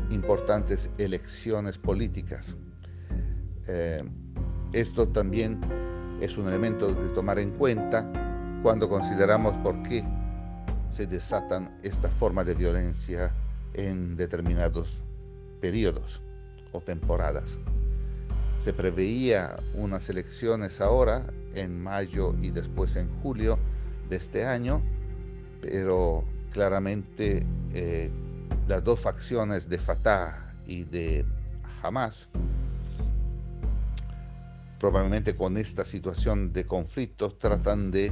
importantes 0.10 0.92
elecciones 0.98 1.78
políticas. 1.78 2.58
Eh, 3.68 4.04
esto 4.74 5.08
también 5.08 5.60
es 6.20 6.38
un 6.38 6.48
elemento 6.48 6.94
de 6.94 7.10
tomar 7.10 7.40
en 7.40 7.52
cuenta 7.52 8.12
cuando 8.64 8.90
consideramos 8.90 9.54
por 9.64 9.82
qué 9.84 10.04
se 10.98 11.06
desatan 11.06 11.70
esta 11.84 12.10
forma 12.10 12.44
de 12.44 12.56
violencia 12.56 13.32
en 13.76 14.18
determinados 14.18 14.98
periodos 15.62 16.20
o 16.72 16.82
temporadas. 16.82 17.56
Se 18.58 18.74
preveía 18.74 19.58
unas 19.76 20.10
elecciones 20.10 20.82
ahora, 20.82 21.32
en 21.54 21.80
mayo 21.84 22.34
y 22.42 22.50
después 22.50 22.96
en 22.96 23.10
julio 23.22 23.60
de 24.10 24.16
este 24.16 24.44
año, 24.48 24.82
pero 25.62 26.24
claramente 26.52 27.46
eh, 27.76 28.10
las 28.68 28.84
dos 28.84 29.00
facciones 29.00 29.70
de 29.70 29.78
Fatah 29.78 30.52
y 30.66 30.84
de 30.84 31.24
Hamas, 31.84 32.28
probablemente 34.80 35.36
con 35.36 35.58
esta 35.58 35.84
situación 35.84 36.52
de 36.54 36.66
conflicto, 36.66 37.34
tratan 37.34 37.92
de 37.92 38.12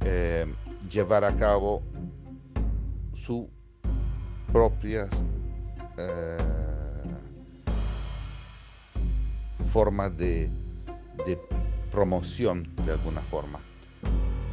eh, 0.00 0.46
llevar 0.90 1.24
a 1.24 1.36
cabo 1.36 1.82
su 3.16 3.50
propias 4.52 5.10
eh, 5.98 6.36
formas 9.68 10.16
de, 10.16 10.50
promoción 11.90 12.68
de 12.84 12.92
alguna 12.92 13.22
forma 13.22 13.58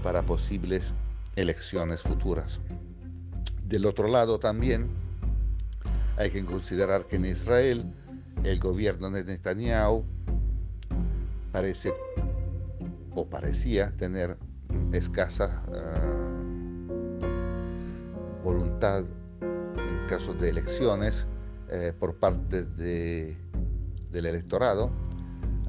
para 0.02 0.22
posibles 0.22 0.94
elecciones 1.36 2.02
futuras. 2.02 2.60
Del 3.68 3.86
otro 3.86 4.08
lado 4.08 4.40
también 4.40 4.88
hay 6.18 6.32
que 6.32 6.44
considerar 6.46 7.06
que 7.08 7.18
en 7.18 7.26
Israel 7.26 7.86
el 8.44 8.60
gobierno 8.60 9.12
de 9.12 9.24
Netanyahu 9.26 10.06
parece 11.52 11.94
o 13.14 13.26
parecía 13.26 13.92
tener 13.98 14.38
escasa 14.92 15.64
uh, 15.68 16.13
voluntad 18.44 19.04
en 19.42 20.08
caso 20.08 20.34
de 20.34 20.50
elecciones 20.50 21.26
eh, 21.70 21.94
por 21.98 22.16
parte 22.16 22.64
de, 22.64 23.38
del 24.12 24.26
electorado. 24.26 24.92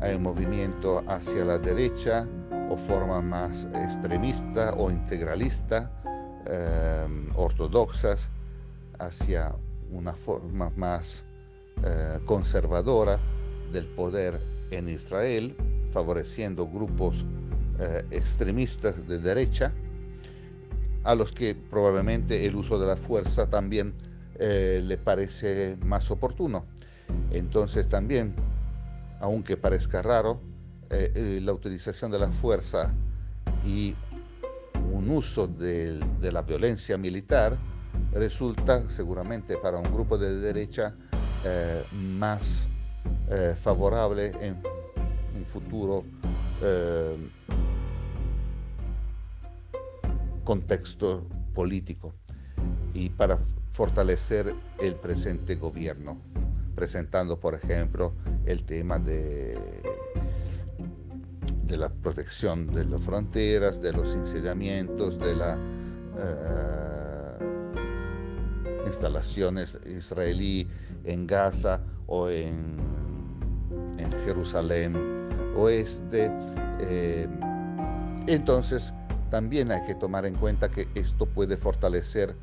Hay 0.01 0.17
un 0.17 0.23
movimiento 0.23 1.03
hacia 1.07 1.45
la 1.45 1.59
derecha 1.59 2.29
o 2.69 2.77
forma 2.77 3.23
más 3.23 3.67
extremista 3.75 4.75
o 4.75 4.91
integralista, 4.91 5.91
eh, 6.47 7.07
ortodoxas, 7.37 8.29
hacia 8.99 9.55
una 9.91 10.13
forma 10.13 10.71
más 10.77 11.25
eh, 11.83 12.19
conservadora 12.25 13.19
del 13.73 13.87
poder 13.87 14.41
en 14.71 14.89
Israel, 14.89 15.57
favoreciendo 15.93 16.67
grupos 16.67 17.25
eh, 17.79 18.05
extremistas 18.11 19.07
de 19.07 19.19
derecha, 19.19 19.73
a 21.05 21.15
los 21.15 21.33
que 21.33 21.55
probablemente 21.55 22.47
el 22.47 22.57
uso 22.57 22.79
de 22.79 22.87
la 22.87 22.97
fuerza 22.97 23.49
también 23.49 23.95
eh, 24.39 24.81
le 24.83 24.97
parece 24.97 25.77
más 25.85 26.11
oportuno. 26.11 26.67
Entonces 27.31 27.89
también, 27.89 28.35
aunque 29.21 29.57
parezca 29.57 30.03
raro, 30.03 30.41
la 30.91 31.53
utilización 31.53 32.13
de 32.13 32.21
la 32.21 32.29
fuerza 32.29 32.95
y 33.67 33.97
un 34.93 35.11
uso 35.11 35.47
de, 35.47 36.01
la 36.21 36.43
violencia 36.43 36.97
militar 36.97 37.57
resulta 38.13 38.89
seguramente 38.91 39.57
para 39.57 39.79
un 39.79 39.93
grupo 39.93 40.19
de 40.19 40.39
derecha 40.39 40.95
eh, 41.45 41.83
más 41.93 42.67
eh, 43.31 43.55
favorable 43.57 44.33
en 44.41 44.57
un 45.37 45.45
futuro 45.45 46.05
eh, 46.63 47.17
contexto 50.45 51.27
político 51.55 52.15
y 52.93 53.09
para 53.11 53.39
fortalecer 53.71 54.55
el 54.79 54.95
presente 54.95 55.57
gobierno, 55.57 56.21
presentando, 56.75 57.41
por 57.41 57.55
ejemplo, 57.55 58.15
el 58.47 58.65
tema 58.65 58.99
de, 58.99 59.59
de 61.67 61.77
la 61.77 61.89
protección 61.89 62.67
de 62.69 62.85
las 62.85 63.03
fronteras, 63.03 63.81
de 63.81 63.93
los 63.93 64.15
incendiamientos, 64.15 65.19
de 65.19 65.35
la 65.35 65.59
instalaciones 68.87 69.77
israelí 69.87 70.69
en 71.05 71.27
Gaza 71.27 71.81
o 72.07 72.29
en, 72.29 72.77
en 73.99 74.13
Jerusalén 74.25 74.95
oeste. 75.57 76.31
Eh, 76.81 77.29
entonces, 78.27 78.93
también 79.35 79.73
hay 79.73 79.83
que 79.83 79.97
tomar 79.97 80.27
en 80.27 80.37
cuenta 80.37 80.69
que 80.69 80.87
esto 80.95 81.27
puede 81.27 81.57
fortalecer 81.57 82.37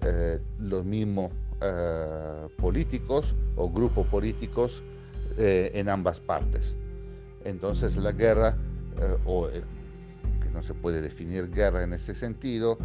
eh, 0.00 0.40
los 0.58 0.82
mismos 0.82 1.30
eh, 1.60 2.48
políticos 2.56 3.34
o 3.56 3.68
grupos 3.68 4.06
políticos 4.06 4.82
en 5.36 5.90
ambas 5.90 6.20
partes. 6.20 6.74
Entonces 7.44 7.96
la 7.96 8.12
guerra, 8.12 8.56
o 9.24 9.48
que 9.48 10.50
no 10.52 10.62
se 10.62 10.74
puede 10.74 11.00
definir 11.00 11.48
guerra 11.50 11.84
en 11.84 11.92
ese 11.92 12.12
sentido, 12.12 12.78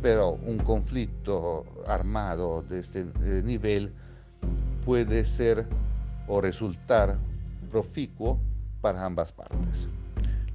pero 0.00 0.34
un 0.34 0.58
conflicto 0.58 1.64
armado 1.88 2.62
de 2.62 2.78
este 2.78 3.06
nivel 3.42 3.92
puede 4.84 5.24
ser 5.24 5.66
o 6.28 6.40
resultar 6.40 7.16
proficuo 7.72 8.38
para 8.80 9.04
ambas 9.04 9.32
partes. 9.32 9.88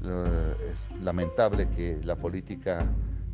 Es 0.05 0.87
lamentable 1.01 1.67
que 1.69 1.99
la 2.03 2.15
política 2.15 2.87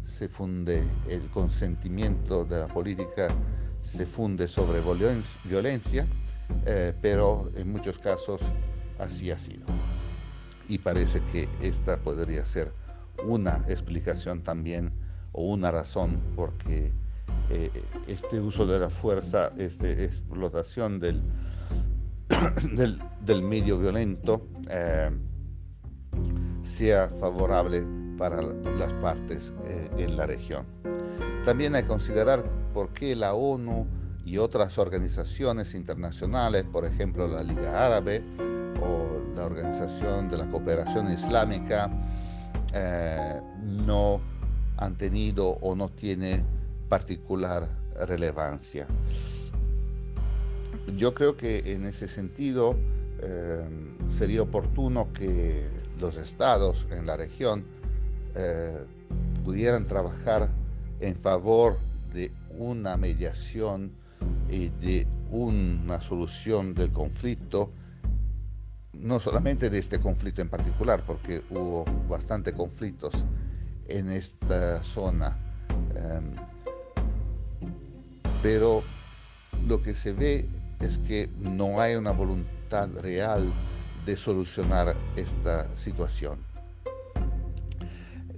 se 0.05 0.27
funde, 0.27 0.83
el 1.09 1.29
consentimiento 1.29 2.45
de 2.45 2.59
la 2.59 2.67
política 2.67 3.29
se 3.81 4.05
funde 4.05 4.47
sobre 4.47 4.81
violencia, 5.43 6.05
eh, 6.65 6.93
pero 7.01 7.51
en 7.55 7.71
muchos 7.71 7.97
casos 7.99 8.41
así 8.99 9.31
ha 9.31 9.37
sido. 9.37 9.65
Y 10.67 10.77
parece 10.77 11.21
que 11.31 11.49
esta 11.61 11.97
podría 11.97 12.45
ser 12.45 12.71
una 13.25 13.63
explicación 13.67 14.41
también 14.43 14.91
o 15.31 15.43
una 15.43 15.71
razón 15.71 16.19
porque 16.35 16.91
eh, 17.49 17.69
este 18.07 18.39
uso 18.39 18.65
de 18.65 18.79
la 18.79 18.89
fuerza, 18.89 19.51
esta 19.57 19.89
explotación 19.89 20.99
del, 20.99 21.21
del, 23.25 23.41
medio 23.41 23.77
violento, 23.77 24.47
eh, 24.69 25.11
sea 26.63 27.07
favorable 27.19 27.83
para 28.17 28.41
las 28.41 28.93
partes 29.01 29.53
eh, 29.65 29.89
en 29.97 30.17
la 30.17 30.25
región. 30.25 30.65
También 31.45 31.75
hay 31.75 31.83
que 31.83 31.87
considerar 31.89 32.43
por 32.73 32.89
qué 32.93 33.15
la 33.15 33.33
ONU 33.33 33.87
y 34.25 34.37
otras 34.37 34.77
organizaciones 34.77 35.73
internacionales, 35.73 36.65
por 36.71 36.85
ejemplo 36.85 37.27
la 37.27 37.43
Liga 37.43 37.85
Árabe 37.85 38.23
o 38.81 39.35
la 39.35 39.45
Organización 39.45 40.29
de 40.29 40.37
la 40.37 40.49
Cooperación 40.51 41.11
Islámica, 41.11 41.89
no 43.63 44.21
han 44.77 44.95
tenido 44.95 45.49
o 45.61 45.75
no 45.75 45.89
tienen 45.89 46.45
particular 46.89 47.67
relevancia. 48.07 48.87
Yo 50.97 51.13
creo 51.13 51.37
que 51.37 51.73
en 51.73 51.85
ese 51.85 52.07
sentido 52.07 52.75
eh, 53.21 53.63
sería 54.09 54.41
oportuno 54.41 55.13
que 55.13 55.65
los 56.01 56.17
estados 56.17 56.87
en 56.91 57.05
la 57.05 57.15
región 57.15 57.63
eh, 58.35 58.83
pudieran 59.45 59.85
trabajar 59.85 60.49
en 60.99 61.15
favor 61.15 61.77
de 62.13 62.31
una 62.57 62.97
mediación 62.97 63.91
y 64.49 64.67
de 64.67 65.07
una 65.29 66.01
solución 66.01 66.73
del 66.73 66.91
conflicto, 66.91 67.71
no 68.93 69.19
solamente 69.19 69.69
de 69.69 69.79
este 69.79 69.99
conflicto 69.99 70.41
en 70.41 70.49
particular, 70.49 71.03
porque 71.05 71.43
hubo 71.49 71.85
bastante 72.09 72.51
conflictos 72.51 73.23
en 73.87 74.11
esta 74.11 74.83
zona. 74.83 75.37
Eh, 75.95 76.19
pero 78.43 78.83
lo 79.67 79.81
que 79.81 79.95
se 79.95 80.13
ve 80.13 80.49
es 80.79 80.97
que 80.97 81.29
no 81.39 81.79
hay 81.79 81.95
una 81.95 82.11
voluntad 82.11 82.89
real 83.01 83.43
de 84.05 84.15
solucionar 84.15 84.95
esta 85.15 85.67
situación. 85.75 86.39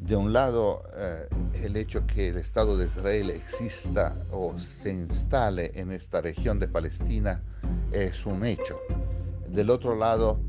De 0.01 0.17
un 0.17 0.33
lado, 0.33 0.83
eh, 0.97 1.29
el 1.63 1.77
hecho 1.77 2.05
que 2.05 2.27
el 2.27 2.37
Estado 2.37 2.77
de 2.77 2.85
Israel 2.85 3.29
exista 3.29 4.17
o 4.31 4.59
se 4.59 4.91
instale 4.91 5.71
en 5.75 5.91
esta 5.91 6.19
región 6.19 6.59
de 6.59 6.67
Palestina 6.67 7.41
es 7.91 8.25
un 8.25 8.45
hecho. 8.45 8.81
Del 9.47 9.69
otro 9.69 9.95
lado, 9.95 10.41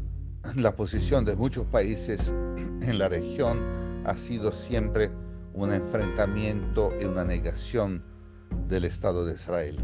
la 0.57 0.75
posición 0.75 1.25
de 1.25 1.37
muchos 1.37 1.67
países 1.67 2.29
en 2.59 2.99
la 2.99 3.09
región 3.09 4.03
ha 4.05 4.17
sido 4.17 4.51
siempre 4.51 5.13
un 5.55 5.73
enfrentamiento 5.73 6.93
y 7.01 7.05
una 7.05 7.25
negación 7.25 8.03
del 8.69 8.85
Estado 8.85 9.25
de 9.25 9.35
Israel. 9.35 9.79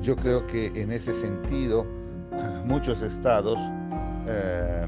Yo 0.00 0.14
creo 0.14 0.46
que 0.46 0.66
en 0.66 0.92
ese 0.92 1.12
sentido 1.12 1.86
muchos 2.66 3.02
estados 3.02 3.58
eh, 4.26 4.86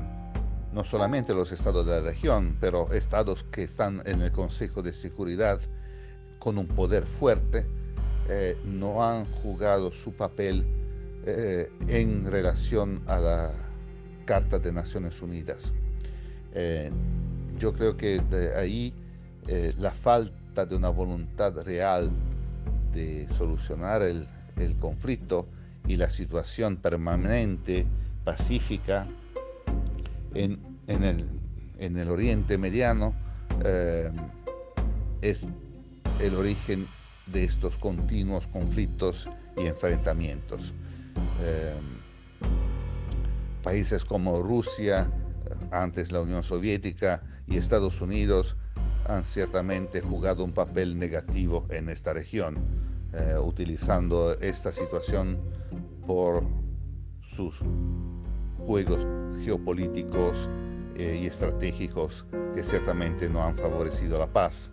no 0.75 0.85
solamente 0.85 1.33
los 1.33 1.53
estados 1.53 1.87
de 1.87 1.93
la 1.93 2.01
región, 2.01 2.57
pero 2.61 2.93
estados 2.93 3.45
que 3.45 3.63
están 3.63 4.03
en 4.07 4.21
el 4.21 4.33
Consejo 4.33 4.83
de 4.83 4.93
Seguridad 4.93 5.61
con 6.41 6.59
un 6.59 6.67
poder 6.67 7.07
fuerte, 7.07 7.65
eh, 8.29 8.57
no 8.65 9.05
han 9.05 9.25
jugado 9.25 9.93
su 9.93 10.13
papel 10.13 10.67
eh, 11.27 11.71
en 11.87 12.25
relación 12.31 13.03
a 13.07 13.19
la 13.21 13.53
Carta 14.25 14.59
de 14.59 14.73
Naciones 14.73 15.23
Unidas. 15.23 15.73
Eh, 16.55 16.91
yo 17.57 17.73
creo 17.73 17.97
que 17.97 18.19
de 18.19 18.57
ahí 18.57 18.95
la 19.79 19.91
falta 19.91 20.65
de 20.65 20.75
una 20.75 20.89
voluntad 20.89 21.63
real 21.65 22.11
de 22.93 23.29
solucionar 23.37 24.01
el, 24.01 24.27
el 24.57 24.75
conflicto 24.79 25.47
y 25.87 25.97
la 25.97 26.11
situación 26.11 26.77
permanente, 26.77 27.87
pacífica, 28.25 29.07
en, 30.35 30.59
el, 30.89 31.27
en 31.79 31.97
el, 31.97 32.09
Oriente 32.09 32.59
Mediano 32.59 33.15
eh, 33.65 34.11
es 35.23 35.47
el 36.21 36.35
origen 36.35 36.89
de 37.27 37.45
estos 37.45 37.77
continuos 37.77 38.47
conflictos 38.49 39.29
y 39.57 39.67
enfrentamientos. 39.67 40.73
Eh, 41.43 41.75
países 43.63 44.05
como 44.05 44.43
Rusia, 44.43 45.11
antes 45.71 46.13
la 46.13 46.21
Unión 46.21 46.43
Soviética 46.43 47.23
y 47.47 47.57
Estados 47.57 48.01
Unidos 48.01 48.57
han 49.07 49.25
ciertamente 49.25 50.01
jugado 50.01 50.45
un 50.45 50.53
papel 50.53 50.99
negativo 50.99 51.67
en 51.71 51.89
esta 51.89 52.13
región, 52.13 52.57
eh, 53.17 53.39
utilizando 53.39 54.33
esta 54.41 54.73
situación 54.73 55.39
por 56.05 56.43
sus 57.37 57.55
juegos 58.67 59.07
geopolíticos 59.45 60.51
eh, 60.97 61.21
y 61.23 61.27
estratégicos 61.27 62.27
que 62.57 62.63
ciertamente 62.65 63.29
no 63.29 63.43
han 63.43 63.57
favorecido 63.57 64.19
la 64.19 64.27
paz. 64.27 64.73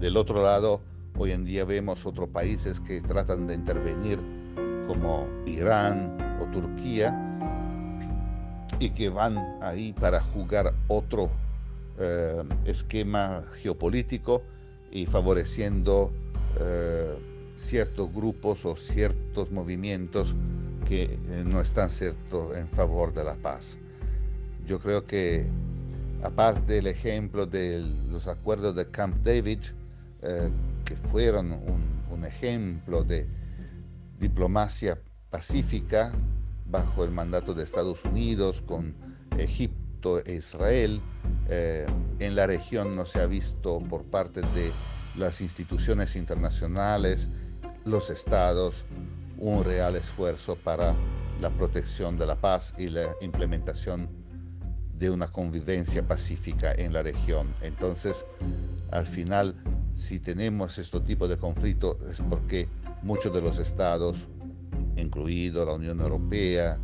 Del 0.00 0.16
otro 0.16 0.42
lado, 0.42 0.80
hoy 1.18 1.32
en 1.32 1.44
día 1.44 1.66
vemos 1.66 2.06
otros 2.06 2.30
países 2.30 2.80
que 2.80 3.02
tratan 3.02 3.46
de 3.46 3.54
intervenir 3.54 4.18
como 4.86 5.26
Irán 5.44 6.38
o 6.40 6.46
Turquía 6.46 7.14
y 8.78 8.90
que 8.90 9.10
van 9.10 9.36
ahí 9.60 9.92
para 9.92 10.20
jugar 10.20 10.72
otro 10.88 11.28
eh, 11.98 12.42
esquema 12.64 13.42
geopolítico 13.60 14.42
y 14.90 15.04
favoreciendo 15.04 16.12
ciertos 17.64 18.12
grupos 18.12 18.64
o 18.66 18.76
ciertos 18.76 19.50
movimientos 19.50 20.34
que 20.86 21.04
eh, 21.04 21.44
no 21.44 21.60
están 21.60 21.90
cierto 21.90 22.54
en 22.54 22.68
favor 22.68 23.14
de 23.14 23.24
la 23.24 23.34
paz. 23.36 23.78
Yo 24.66 24.78
creo 24.78 25.06
que 25.06 25.46
aparte 26.22 26.74
del 26.74 26.86
ejemplo 26.86 27.46
de 27.46 27.82
los 28.10 28.28
acuerdos 28.28 28.76
de 28.76 28.90
Camp 28.90 29.16
David, 29.24 29.60
eh, 30.22 30.50
que 30.84 30.96
fueron 30.96 31.52
un, 31.52 31.94
ejemplo 32.24 33.04
de 33.04 33.26
diplomacia 34.18 34.98
pacífica 35.28 36.10
bajo 36.64 37.04
el 37.04 37.10
mandato 37.10 37.52
de 37.52 37.64
Estados 37.64 38.02
Unidos 38.04 38.62
con 38.62 38.94
Egipto 39.36 40.24
e 40.24 40.36
Israel, 40.36 41.02
eh, 41.50 41.84
en 42.20 42.34
la 42.34 42.46
región 42.46 42.96
no 42.96 43.04
se 43.04 43.20
ha 43.20 43.26
visto 43.26 43.78
por 43.90 44.04
parte 44.04 44.40
de 44.40 44.72
las 45.16 45.42
instituciones 45.42 46.16
internacionales, 46.16 47.28
los 47.84 48.10
estados, 48.10 48.84
un 49.38 49.64
real 49.64 49.96
esfuerzo 49.96 50.56
para 50.56 50.94
la 51.40 51.50
protección 51.50 52.18
de 52.18 52.26
la 52.26 52.36
paz 52.36 52.72
y 52.78 52.88
la 52.88 53.14
implementación 53.20 54.08
de 54.98 55.10
una 55.10 55.26
convivencia 55.26 56.02
pacífica 56.06 56.72
en 56.72 56.92
la 56.92 57.02
región. 57.02 57.48
Entonces, 57.60 58.24
al 58.90 59.06
final, 59.06 59.54
si 59.94 60.18
tenemos 60.20 60.78
este 60.78 61.00
tipo 61.00 61.28
de 61.28 61.36
conflicto 61.36 61.98
es 62.10 62.20
porque 62.20 62.68
muchos 63.02 63.32
de 63.32 63.42
los 63.42 63.58
estados, 63.58 64.28
incluido 64.96 65.64
la 65.64 65.72
Unión 65.72 66.00
Europea 66.00 66.78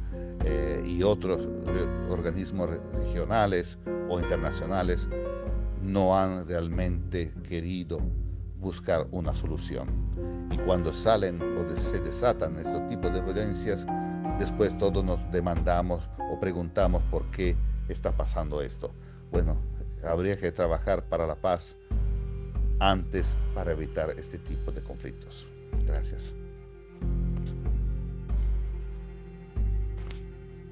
eh, 0.44 0.82
y 0.86 1.02
otros 1.02 1.40
organismos 2.10 2.68
regionales 2.92 3.78
o 4.08 4.18
internacionales, 4.20 5.08
no 5.82 6.18
han 6.18 6.46
realmente 6.46 7.32
querido 7.48 8.00
buscar 8.58 9.06
una 9.12 9.34
solución. 9.34 10.09
Y 10.50 10.56
cuando 10.58 10.92
salen 10.92 11.40
o 11.42 11.76
se 11.76 12.00
desatan 12.00 12.58
estos 12.58 12.88
tipos 12.88 13.12
de 13.12 13.20
violencias, 13.20 13.86
después 14.38 14.76
todos 14.78 15.04
nos 15.04 15.18
demandamos 15.30 16.00
o 16.30 16.38
preguntamos 16.40 17.02
por 17.10 17.24
qué 17.30 17.56
está 17.88 18.12
pasando 18.12 18.62
esto. 18.62 18.92
Bueno, 19.30 19.58
habría 20.04 20.38
que 20.38 20.50
trabajar 20.52 21.04
para 21.04 21.26
la 21.26 21.36
paz 21.36 21.76
antes 22.80 23.34
para 23.54 23.72
evitar 23.72 24.10
este 24.18 24.38
tipo 24.38 24.72
de 24.72 24.82
conflictos. 24.82 25.46
Gracias. 25.86 26.34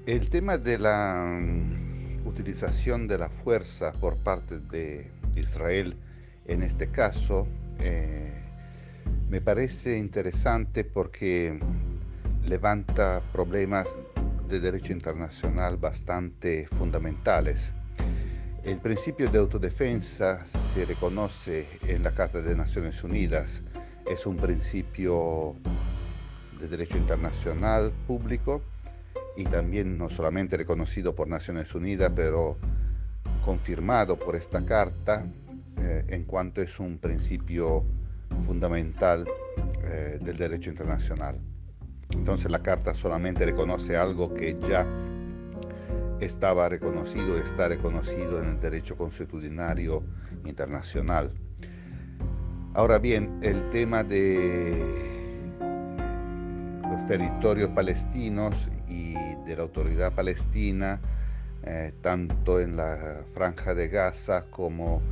El 0.06 0.30
tema 0.30 0.56
de 0.56 0.78
la 0.78 1.22
mm, 1.22 2.26
utilización 2.26 3.06
de 3.06 3.18
la 3.18 3.28
fuerza 3.28 3.92
por 4.00 4.16
parte 4.16 4.58
de 4.58 5.10
Israel 5.36 5.96
en 6.46 6.62
este 6.62 6.90
caso 6.90 7.46
eh, 7.78 8.47
me 9.28 9.42
parece 9.42 9.98
interesante 9.98 10.84
porque 10.84 11.58
levanta 12.46 13.22
problemas 13.30 13.86
de 14.48 14.58
derecho 14.58 14.94
internacional 14.94 15.76
bastante 15.76 16.66
fundamentales. 16.66 17.72
El 18.64 18.78
principio 18.80 19.30
de 19.30 19.38
autodefensa 19.38 20.46
se 20.46 20.86
reconoce 20.86 21.66
en 21.86 22.02
la 22.02 22.12
Carta 22.12 22.40
de 22.40 22.56
Naciones 22.56 23.04
Unidas. 23.04 23.62
Es 24.10 24.26
un 24.26 24.36
principio 24.36 25.56
de 26.58 26.66
derecho 26.66 26.96
internacional 26.96 27.92
público 28.06 28.62
y 29.36 29.44
también 29.44 29.98
no 29.98 30.08
solamente 30.08 30.56
reconocido 30.56 31.14
por 31.14 31.28
Naciones 31.28 31.74
Unidas, 31.74 32.12
pero 32.16 32.56
confirmado 33.44 34.18
por 34.18 34.36
esta 34.36 34.64
carta 34.64 35.26
eh, 35.78 36.04
en 36.08 36.24
cuanto 36.24 36.62
es 36.62 36.80
un 36.80 36.98
principio 36.98 37.84
fundamental 38.46 39.26
eh, 39.84 40.18
del 40.20 40.36
derecho 40.36 40.70
internacional. 40.70 41.38
Entonces 42.10 42.50
la 42.50 42.62
Carta 42.62 42.94
solamente 42.94 43.44
reconoce 43.44 43.96
algo 43.96 44.32
que 44.34 44.58
ya 44.68 44.86
estaba 46.20 46.68
reconocido, 46.68 47.38
está 47.38 47.68
reconocido 47.68 48.40
en 48.40 48.50
el 48.50 48.60
derecho 48.60 48.96
constitucionario 48.96 50.02
internacional. 50.44 51.32
Ahora 52.74 52.98
bien, 52.98 53.38
el 53.42 53.68
tema 53.70 54.04
de 54.04 55.08
los 56.90 57.06
territorios 57.06 57.70
palestinos 57.70 58.68
y 58.88 59.14
de 59.46 59.56
la 59.56 59.62
autoridad 59.62 60.12
palestina, 60.12 61.00
eh, 61.64 61.92
tanto 62.00 62.60
en 62.60 62.76
la 62.76 63.22
franja 63.34 63.74
de 63.74 63.88
Gaza 63.88 64.46
como 64.50 65.02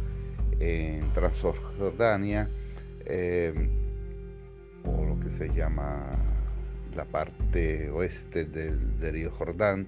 en 0.60 1.12
Transjordania, 1.12 2.48
eh, 3.06 3.52
o 4.84 5.04
lo 5.04 5.18
que 5.20 5.30
se 5.30 5.48
llama 5.48 6.16
la 6.94 7.04
parte 7.04 7.90
oeste 7.90 8.44
del, 8.44 8.98
río 9.00 9.30
Jordán. 9.30 9.86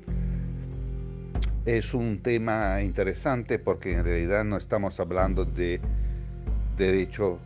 Es 1.64 1.94
un 1.94 2.22
tema 2.22 2.81
interesante 2.83 3.59
porque 3.59 3.94
en 3.94 4.04
realidad 4.04 4.44
no 4.44 4.57
estamos 4.57 5.00
hablando 5.00 5.44
de 5.44 5.81
derecho 6.76 7.40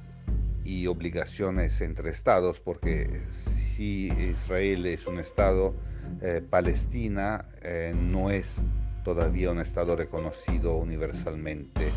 y 0.65 0.87
obligaciones 0.87 1.81
entre 1.81 2.11
estados, 2.11 2.61
porque 2.61 3.09
si 3.33 4.09
Israel 4.13 4.87
es 4.87 5.07
un 5.07 5.19
estado, 5.19 5.75
eh, 6.21 6.41
Palestina 6.49 7.47
eh, 7.63 7.95
no 7.97 8.31
es 8.31 8.61
todavía 9.05 9.51
un 9.51 9.61
estado 9.61 9.97
reconocido 9.97 10.77
universalmente 10.77 11.89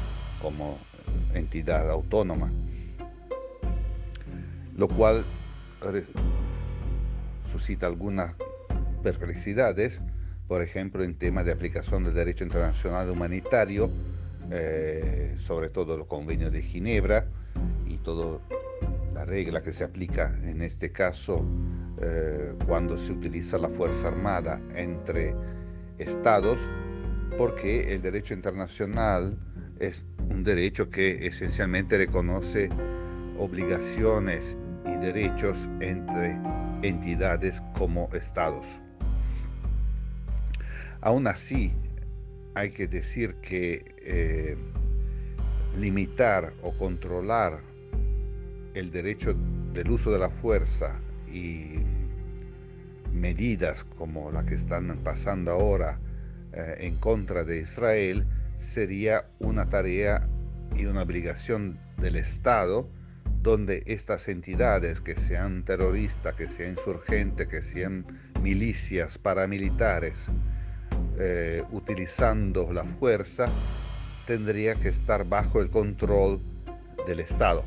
como 0.42 0.80
entidad 1.34 1.90
autónoma, 1.90 2.50
lo 4.76 4.88
cual 4.88 5.24
suscita 7.50 7.88
algunas 7.88 8.36
perplejidades, 9.04 10.02
por 10.48 10.62
ejemplo, 10.62 11.04
en 11.04 11.16
temas 11.18 11.46
de 11.46 11.52
aplicación 11.52 12.04
del 12.04 12.14
derecho 12.14 12.44
internacional 12.44 13.10
humanitario, 13.10 13.90
eh, 14.52 15.36
sobre 15.40 15.70
todo 15.70 15.96
el 15.96 16.06
convenio 16.06 16.52
de 16.52 16.62
Ginebra 16.62 17.26
y 17.88 17.98
toda 17.98 18.40
la 19.14 19.26
regla 19.26 19.62
que 19.62 19.72
se 19.72 19.84
aplica 19.84 20.38
en 20.44 20.62
este 20.62 20.92
caso 20.92 21.46
eh, 22.02 22.54
cuando 22.68 22.98
se 22.98 23.14
utiliza 23.14 23.58
la 23.58 23.70
fuerza 23.70 24.10
armada 24.10 24.62
entre 24.76 25.34
estados, 25.98 26.70
porque 27.38 27.94
el 27.94 28.02
derecho 28.02 28.34
internacional 28.34 29.38
es 29.80 30.06
un 30.30 30.44
derecho 30.44 30.90
que 30.90 31.26
esencialmente 31.26 31.98
reconoce 31.98 32.70
obligaciones 33.38 34.58
derechos 35.06 35.70
entre 35.82 36.40
entidades 36.82 37.62
como 37.78 38.10
estados. 38.14 38.80
Aún 41.02 41.28
así, 41.28 41.74
hay 42.56 42.72
que 42.72 42.88
decir 42.88 43.36
que 43.36 43.86
eh, 43.98 44.58
limitar 45.78 46.54
o 46.64 46.72
controlar 46.78 47.62
el 48.74 48.90
derecho 48.90 49.36
del 49.74 49.92
uso 49.92 50.12
de 50.12 50.20
la 50.20 50.30
fuerza 50.30 51.00
y 51.32 51.76
medidas 53.14 53.84
como 53.84 54.32
la 54.32 54.44
que 54.44 54.56
están 54.56 54.88
pasando 55.04 55.52
ahora 55.52 56.00
eh, 56.54 56.78
en 56.80 56.98
contra 56.98 57.44
de 57.44 57.60
Israel 57.62 58.26
sería 58.58 59.30
una 59.38 59.70
tarea 59.70 60.28
y 60.76 60.86
una 60.86 61.04
obligación 61.04 61.80
del 61.98 62.16
Estado 62.16 62.90
donde 63.46 63.84
estas 63.86 64.28
entidades, 64.28 65.02
que 65.02 65.14
sean 65.14 65.64
terroristas, 65.64 66.34
que 66.34 66.50
sean 66.50 66.72
insurgentes, 66.72 67.48
que 67.48 67.62
sean 67.62 68.04
milicias 68.42 69.20
paramilitares, 69.20 70.30
eh, 71.20 71.64
utilizando 71.70 72.74
la 72.74 72.86
fuerza, 72.86 73.48
tendría 74.26 74.74
que 74.74 74.88
estar 74.88 75.30
bajo 75.30 75.62
el 75.62 75.70
control 75.70 76.42
del 77.06 77.20
Estado. 77.20 77.64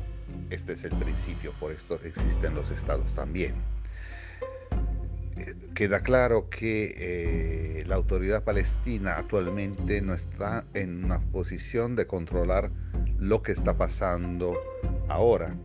Este 0.49 0.73
es 0.73 0.83
el 0.83 0.91
principio, 0.97 1.53
por 1.61 1.71
esto 1.71 1.97
existen 2.03 2.55
los 2.55 2.71
estados 2.71 3.15
también. 3.15 3.53
Eh, 5.37 5.55
queda 5.73 6.01
claro 6.01 6.49
que 6.49 6.93
eh, 6.97 7.83
la 7.87 7.95
autoridad 7.95 8.43
palestina 8.43 9.13
actualmente 9.13 10.01
no 10.01 10.13
está 10.13 10.65
en 10.73 11.05
una 11.05 11.21
posición 11.31 11.95
de 11.95 12.05
controlar 12.05 12.69
lo 13.17 13.41
que 13.41 13.53
está 13.53 13.77
pasando 13.77 14.59
ahora. 15.07 15.55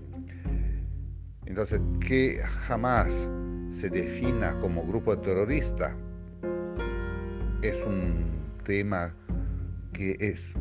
Entonces, 1.47 1.81
que 2.01 2.39
jamás 2.67 3.29
se 3.71 3.91
defina 3.91 4.59
como 4.61 4.85
grupo 4.87 5.19
terrorista 5.19 5.97
es 7.63 7.83
un 7.85 8.25
tema 8.65 9.15
que 9.93 10.17
es 10.21 10.55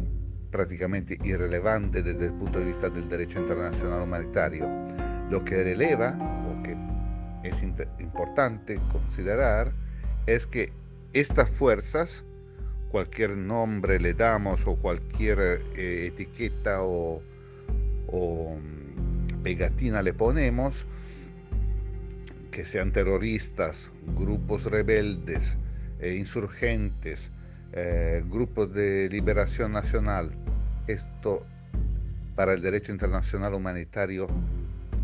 prácticamente 0.51 1.17
irrelevante 1.23 2.03
desde 2.03 2.27
el 2.27 2.33
punto 2.33 2.59
de 2.59 2.65
vista 2.65 2.89
del 2.89 3.09
derecho 3.09 3.39
internacional 3.39 4.03
humanitario. 4.03 4.69
Lo 5.29 5.43
que 5.43 5.63
releva 5.63 6.17
o 6.47 6.63
que 6.63 6.77
es 7.43 7.63
importante 7.63 8.79
considerar 8.91 9.73
es 10.27 10.47
que 10.47 10.71
estas 11.13 11.49
fuerzas, 11.49 12.23
cualquier 12.89 13.35
nombre 13.35 13.99
le 13.99 14.13
damos 14.13 14.65
o 14.67 14.75
cualquier 14.75 15.39
eh, 15.75 16.07
etiqueta 16.07 16.83
o, 16.83 17.21
o 18.07 18.57
pegatina 19.43 20.01
le 20.01 20.13
ponemos, 20.13 20.85
que 22.51 22.63
sean 22.63 22.91
terroristas, 22.91 23.91
grupos 24.15 24.65
rebeldes, 24.65 25.57
eh, 25.99 26.15
insurgentes, 26.15 27.31
eh, 27.73 28.23
grupos 28.29 28.73
de 28.73 29.09
liberación 29.09 29.71
nacional, 29.71 30.31
esto 30.87 31.45
para 32.35 32.53
el 32.53 32.61
derecho 32.61 32.91
internacional 32.91 33.53
humanitario 33.53 34.27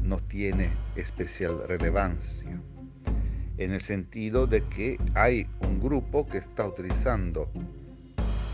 no 0.03 0.19
tiene 0.19 0.69
especial 0.95 1.67
relevancia, 1.67 2.59
en 3.57 3.73
el 3.73 3.81
sentido 3.81 4.47
de 4.47 4.63
que 4.63 4.97
hay 5.15 5.47
un 5.61 5.79
grupo 5.79 6.27
que 6.27 6.37
está 6.37 6.65
utilizando 6.65 7.51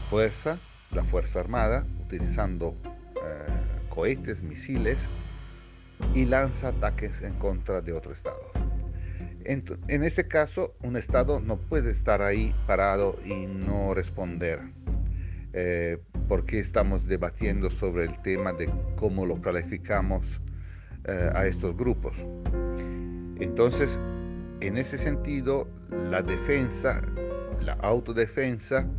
fuerza, 0.10 0.60
la 0.92 1.04
Fuerza 1.04 1.42
Armada, 1.42 1.86
utilizando 2.06 2.76
eh, 3.16 3.90
cohetes, 3.90 4.42
misiles, 4.42 5.10
y 6.14 6.26
lanza 6.26 6.70
ataques 6.70 7.22
en 7.22 7.34
contra 7.36 7.82
de 7.82 7.94
otro 7.94 8.12
Estado. 8.12 8.52
En, 9.46 10.04
ese 10.04 10.28
caso, 10.28 10.74
un 10.82 10.96
Estado 10.96 11.40
no 11.40 11.58
puede 11.58 11.92
estar 11.92 12.24
ahí 12.24 12.54
parado 12.66 13.16
y 13.24 13.46
no 13.46 13.94
responder, 13.94 14.60
eh, 15.54 16.00
porque 16.28 16.58
estamos 16.58 17.06
debatiendo 17.06 17.70
sobre 17.70 18.06
el 18.06 18.22
tema 18.24 18.54
de 18.54 18.68
cómo 18.96 19.26
lo 19.28 19.40
calificamos 19.42 20.42
eh, 21.04 21.30
a 21.34 21.46
estos 21.46 21.78
grupos. 21.78 22.26
Entonces, 23.40 24.00
en 24.62 24.78
ese 24.78 24.98
sentido, 24.98 25.68
la 26.10 26.24
defensa, 26.24 27.02
la 27.62 27.74
autodefensa, 27.74 28.90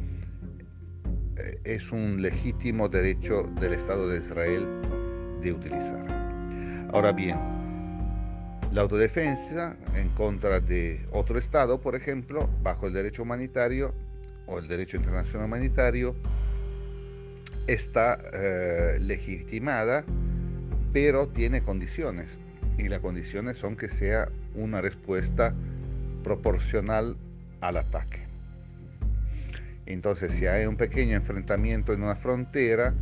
eh, 1.39 1.61
es 1.65 1.91
un 1.91 2.23
legítimo 2.23 2.89
derecho 2.89 3.43
del 3.61 3.73
Estado 3.73 4.09
de 4.09 4.19
Israel 4.19 4.69
de 5.43 5.53
utilizar. 5.53 6.26
Ahora 6.93 7.13
bien, 7.13 7.37
la 8.73 8.83
autodefensa 8.83 9.77
en 9.95 10.09
contra 10.11 10.61
de 10.61 11.01
otro 11.11 11.39
Estado, 11.39 11.81
por 11.81 11.97
ejemplo, 11.97 12.49
bajo 12.63 12.87
el 12.87 12.93
derecho 12.93 13.23
humanitario 13.23 13.93
o 14.47 14.59
el 14.59 14.69
derecho 14.69 14.97
internacional 14.97 15.47
humanitario, 15.47 16.15
está 17.67 18.19
eh, 18.33 18.99
legitimada, 19.01 20.05
pero 20.93 21.29
tiene 21.29 21.63
condiciones. 21.63 22.39
Y 22.79 22.89
las 22.89 23.01
condiciones 23.01 23.57
son 23.57 23.77
que 23.77 23.89
sea 23.89 24.29
una 24.55 24.81
respuesta 24.81 25.55
proporcional 26.23 27.17
al 27.61 27.79
ataque. 27.79 28.21
Entonces, 29.87 30.35
si 30.35 30.47
hay 30.47 30.67
un 30.67 30.77
pequeño 30.77 31.17
enfrentamiento 31.17 31.93
en 31.93 32.03
una 32.03 32.17
frontera, 32.17 32.95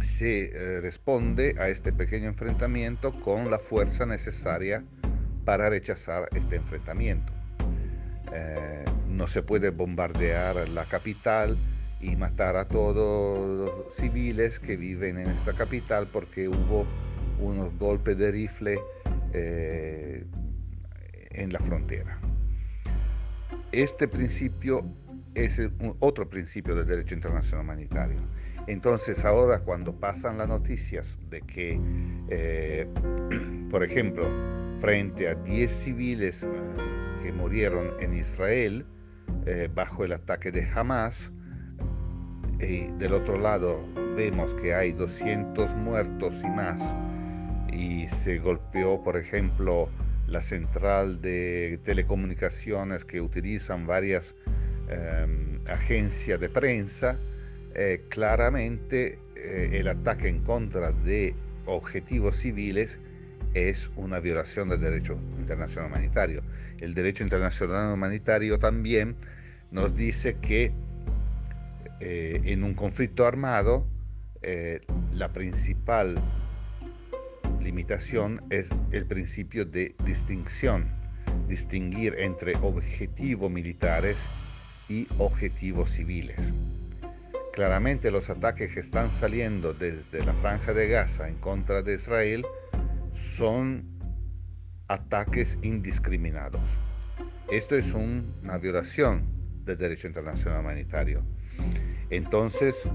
se 0.00 0.44
eh, 0.46 0.80
responde 0.80 1.54
a 1.58 1.68
este 1.68 1.92
pequeño 1.92 2.28
enfrentamiento 2.28 3.12
con 3.20 3.50
la 3.50 3.58
fuerza 3.58 4.06
necesaria 4.06 4.84
para 5.44 5.70
rechazar 5.70 6.28
este 6.34 6.56
enfrentamiento. 6.56 7.32
Eh, 8.32 8.84
no 9.08 9.26
se 9.28 9.42
puede 9.42 9.70
bombardear 9.70 10.68
la 10.68 10.84
capital 10.84 11.56
y 12.00 12.14
matar 12.16 12.56
a 12.56 12.68
todos 12.68 13.66
los 13.66 13.94
civiles 13.94 14.60
que 14.60 14.76
viven 14.76 15.18
en 15.18 15.28
esta 15.28 15.52
capital 15.52 16.06
porque 16.12 16.48
hubo 16.48 16.86
unos 17.40 17.76
golpes 17.78 18.16
de 18.18 18.30
rifle 18.30 18.78
eh, 19.32 20.24
en 21.30 21.52
la 21.52 21.58
frontera. 21.58 22.20
Este 23.72 24.06
principio 24.06 24.84
es 25.34 25.60
otro 25.98 26.28
principio 26.28 26.74
del 26.74 26.86
derecho 26.86 27.14
internacional 27.14 27.64
humanitario 27.64 28.18
entonces 28.68 29.24
ahora 29.24 29.60
cuando 29.60 29.98
pasan 29.98 30.36
las 30.38 30.46
noticias 30.46 31.18
de 31.30 31.40
que, 31.40 31.80
eh, 32.28 32.86
por 33.70 33.82
ejemplo, 33.82 34.24
frente 34.78 35.28
a 35.28 35.34
10 35.34 35.72
civiles 35.72 36.42
eh, 36.42 36.48
que 37.22 37.32
murieron 37.32 37.94
en 37.98 38.14
Israel 38.14 38.86
eh, 39.46 39.70
bajo 39.74 40.04
el 40.04 40.12
ataque 40.12 40.52
de 40.52 40.68
Hamas, 40.74 41.32
y 42.60 42.88
del 42.98 43.14
otro 43.14 43.38
lado 43.38 43.86
vemos 44.16 44.52
que 44.54 44.74
hay 44.74 44.92
200 44.92 45.74
muertos 45.76 46.34
y 46.44 46.50
más, 46.50 46.94
y 47.72 48.06
se 48.08 48.38
golpeó, 48.38 49.02
por 49.02 49.16
ejemplo, 49.16 49.88
la 50.26 50.42
central 50.42 51.22
de 51.22 51.80
telecomunicaciones 51.84 53.06
que 53.06 53.20
utilizan 53.22 53.86
varias 53.86 54.34
agencias 55.66 56.40
de 56.40 56.48
prensa, 56.48 57.18
eh, 57.74 58.04
claramente 58.08 59.18
eh, 59.36 59.70
el 59.72 59.88
ataque 59.88 60.28
en 60.28 60.42
contra 60.42 60.92
de 60.92 61.34
objetivos 61.66 62.36
civiles 62.36 62.98
es 63.54 63.90
una 63.96 64.20
violación 64.20 64.68
del 64.68 64.80
derecho 64.80 65.18
internacional 65.38 65.90
humanitario. 65.90 66.42
El 66.80 66.94
derecho 66.94 67.24
internacional 67.24 67.92
humanitario 67.92 68.58
también 68.58 69.16
nos 69.70 69.94
dice 69.94 70.36
que 70.40 70.72
eh, 72.00 72.40
en 72.44 72.64
un 72.64 72.74
conflicto 72.74 73.26
armado 73.26 73.86
la 75.14 75.32
principal 75.32 76.16
limitación 77.60 78.40
es 78.50 78.70
el 78.92 79.04
principio 79.04 79.64
de 79.64 79.96
distinción, 80.06 80.86
distinguir 81.48 82.14
entre 82.18 82.54
objetivos 82.56 83.50
militares 83.50 84.28
y 84.88 85.08
objetivos 85.18 85.90
civiles. 85.90 86.52
Claramente 87.58 88.12
los 88.12 88.30
ataques 88.30 88.72
que 88.72 88.78
están 88.78 89.10
saliendo 89.10 89.74
desde 89.74 90.24
la 90.24 90.32
franja 90.34 90.72
de 90.72 90.86
Gaza 90.86 91.28
en 91.28 91.34
contra 91.40 91.82
de 91.82 91.96
Israel 91.96 92.46
son 93.34 93.98
ataques 94.86 95.58
indiscriminados. 95.62 96.60
Esto 97.50 97.74
es 97.74 97.92
una 97.94 98.58
violación 98.58 99.24
del 99.64 99.76
derecho 99.76 100.06
internacional 100.06 100.60
humanitario. 100.60 101.24
Entonces, 102.10 102.88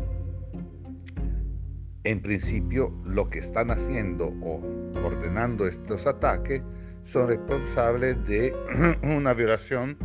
en 2.06 2.22
principio, 2.22 2.98
lo 3.04 3.30
que 3.30 3.40
están 3.40 3.70
haciendo 3.70 4.30
o 4.42 4.64
ordenando 5.04 5.68
estos 5.68 6.08
ataques 6.08 6.62
son 7.04 7.28
responsables 7.28 8.16
de 8.28 8.56
una 9.04 9.34
violación 9.34 9.98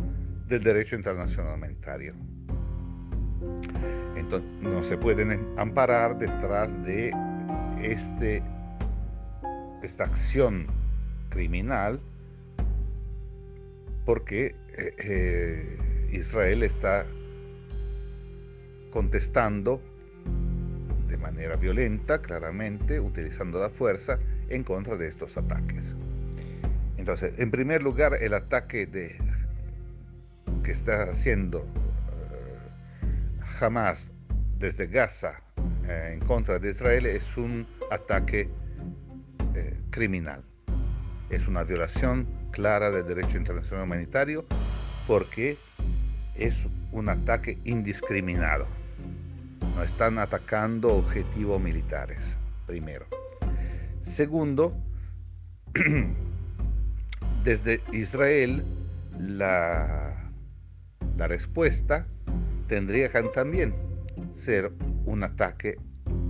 del 0.49 0.61
derecho 0.61 0.97
internacional 0.97 1.55
humanitario 1.55 2.28
no 4.61 4.83
se 4.83 4.97
pueden 4.97 5.47
amparar 5.57 6.17
detrás 6.17 6.71
de 6.83 7.11
este, 7.81 8.43
esta 9.81 10.03
acción 10.03 10.67
criminal 11.29 11.99
porque 14.05 14.55
eh, 14.77 14.95
eh, 14.97 16.09
Israel 16.11 16.63
está 16.63 17.05
contestando 18.91 19.81
de 21.07 21.17
manera 21.17 21.55
violenta, 21.55 22.21
claramente, 22.21 22.99
utilizando 22.99 23.59
la 23.59 23.69
fuerza 23.69 24.19
en 24.49 24.63
contra 24.63 24.95
de 24.95 25.07
estos 25.07 25.37
ataques. 25.37 25.95
Entonces, 26.97 27.33
en 27.37 27.51
primer 27.51 27.83
lugar, 27.83 28.15
el 28.21 28.33
ataque 28.33 28.87
que 30.63 30.71
está 30.71 31.03
haciendo 31.03 31.61
uh, 31.61 33.63
Hamas 33.63 34.11
desde 34.59 34.87
Gaza 34.87 35.41
eh, 35.87 36.11
en 36.13 36.19
contra 36.19 36.59
de 36.59 36.71
Israel 36.71 37.05
es 37.05 37.37
un 37.37 37.65
ataque 37.89 38.49
eh, 39.55 39.79
criminal. 39.89 40.43
Es 41.29 41.47
una 41.47 41.63
violación 41.63 42.27
clara 42.51 42.91
del 42.91 43.07
derecho 43.07 43.37
internacional 43.37 43.85
humanitario 43.85 44.45
porque 45.07 45.57
es 46.35 46.67
un 46.91 47.07
ataque 47.07 47.57
indiscriminado. 47.63 48.67
No 49.75 49.83
están 49.83 50.17
atacando 50.17 50.93
objetivos 50.93 51.61
militares, 51.61 52.37
primero. 52.67 53.05
Segundo, 54.01 54.75
desde 57.43 57.81
Israel 57.93 58.63
la, 59.17 60.31
la 61.17 61.27
respuesta 61.27 62.05
tendría 62.67 63.09
que 63.09 63.23
también 63.29 63.88
ser 64.33 64.71
un 65.05 65.23
ataque 65.23 65.77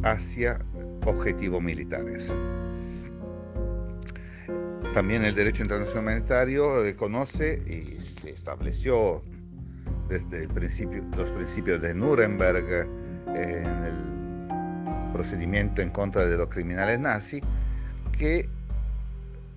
hacia 0.03 0.59
objetivos 1.05 1.61
militares. 1.61 2.33
También 4.93 5.23
el 5.23 5.35
derecho 5.35 5.63
internacional 5.63 6.03
humanitario 6.03 6.81
reconoce 6.81 7.61
y 7.67 8.03
se 8.03 8.31
estableció 8.31 9.21
desde 10.07 10.43
el 10.43 10.49
los 11.15 11.29
principios 11.31 11.81
de 11.81 11.93
Nuremberg 11.93 12.89
en 13.35 13.83
el 13.83 15.11
procedimiento 15.13 15.81
en 15.81 15.91
contra 15.91 16.25
de 16.25 16.37
los 16.37 16.47
criminales 16.47 16.99
nazis 16.99 17.43
que 18.17 18.49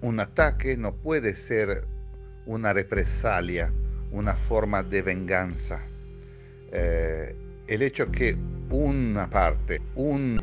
un 0.02 0.20
ataque 0.20 0.76
no 0.76 0.94
puede 0.94 1.34
ser 1.34 1.86
una 2.44 2.72
represalia, 2.72 3.72
una 4.10 4.34
forma 4.34 4.82
de 4.82 5.02
venganza. 5.02 5.80
Eh, 6.72 7.34
el 7.72 7.80
hecho 7.80 8.12
que 8.12 8.36
una 8.68 9.30
parte, 9.30 9.80
un 9.94 10.38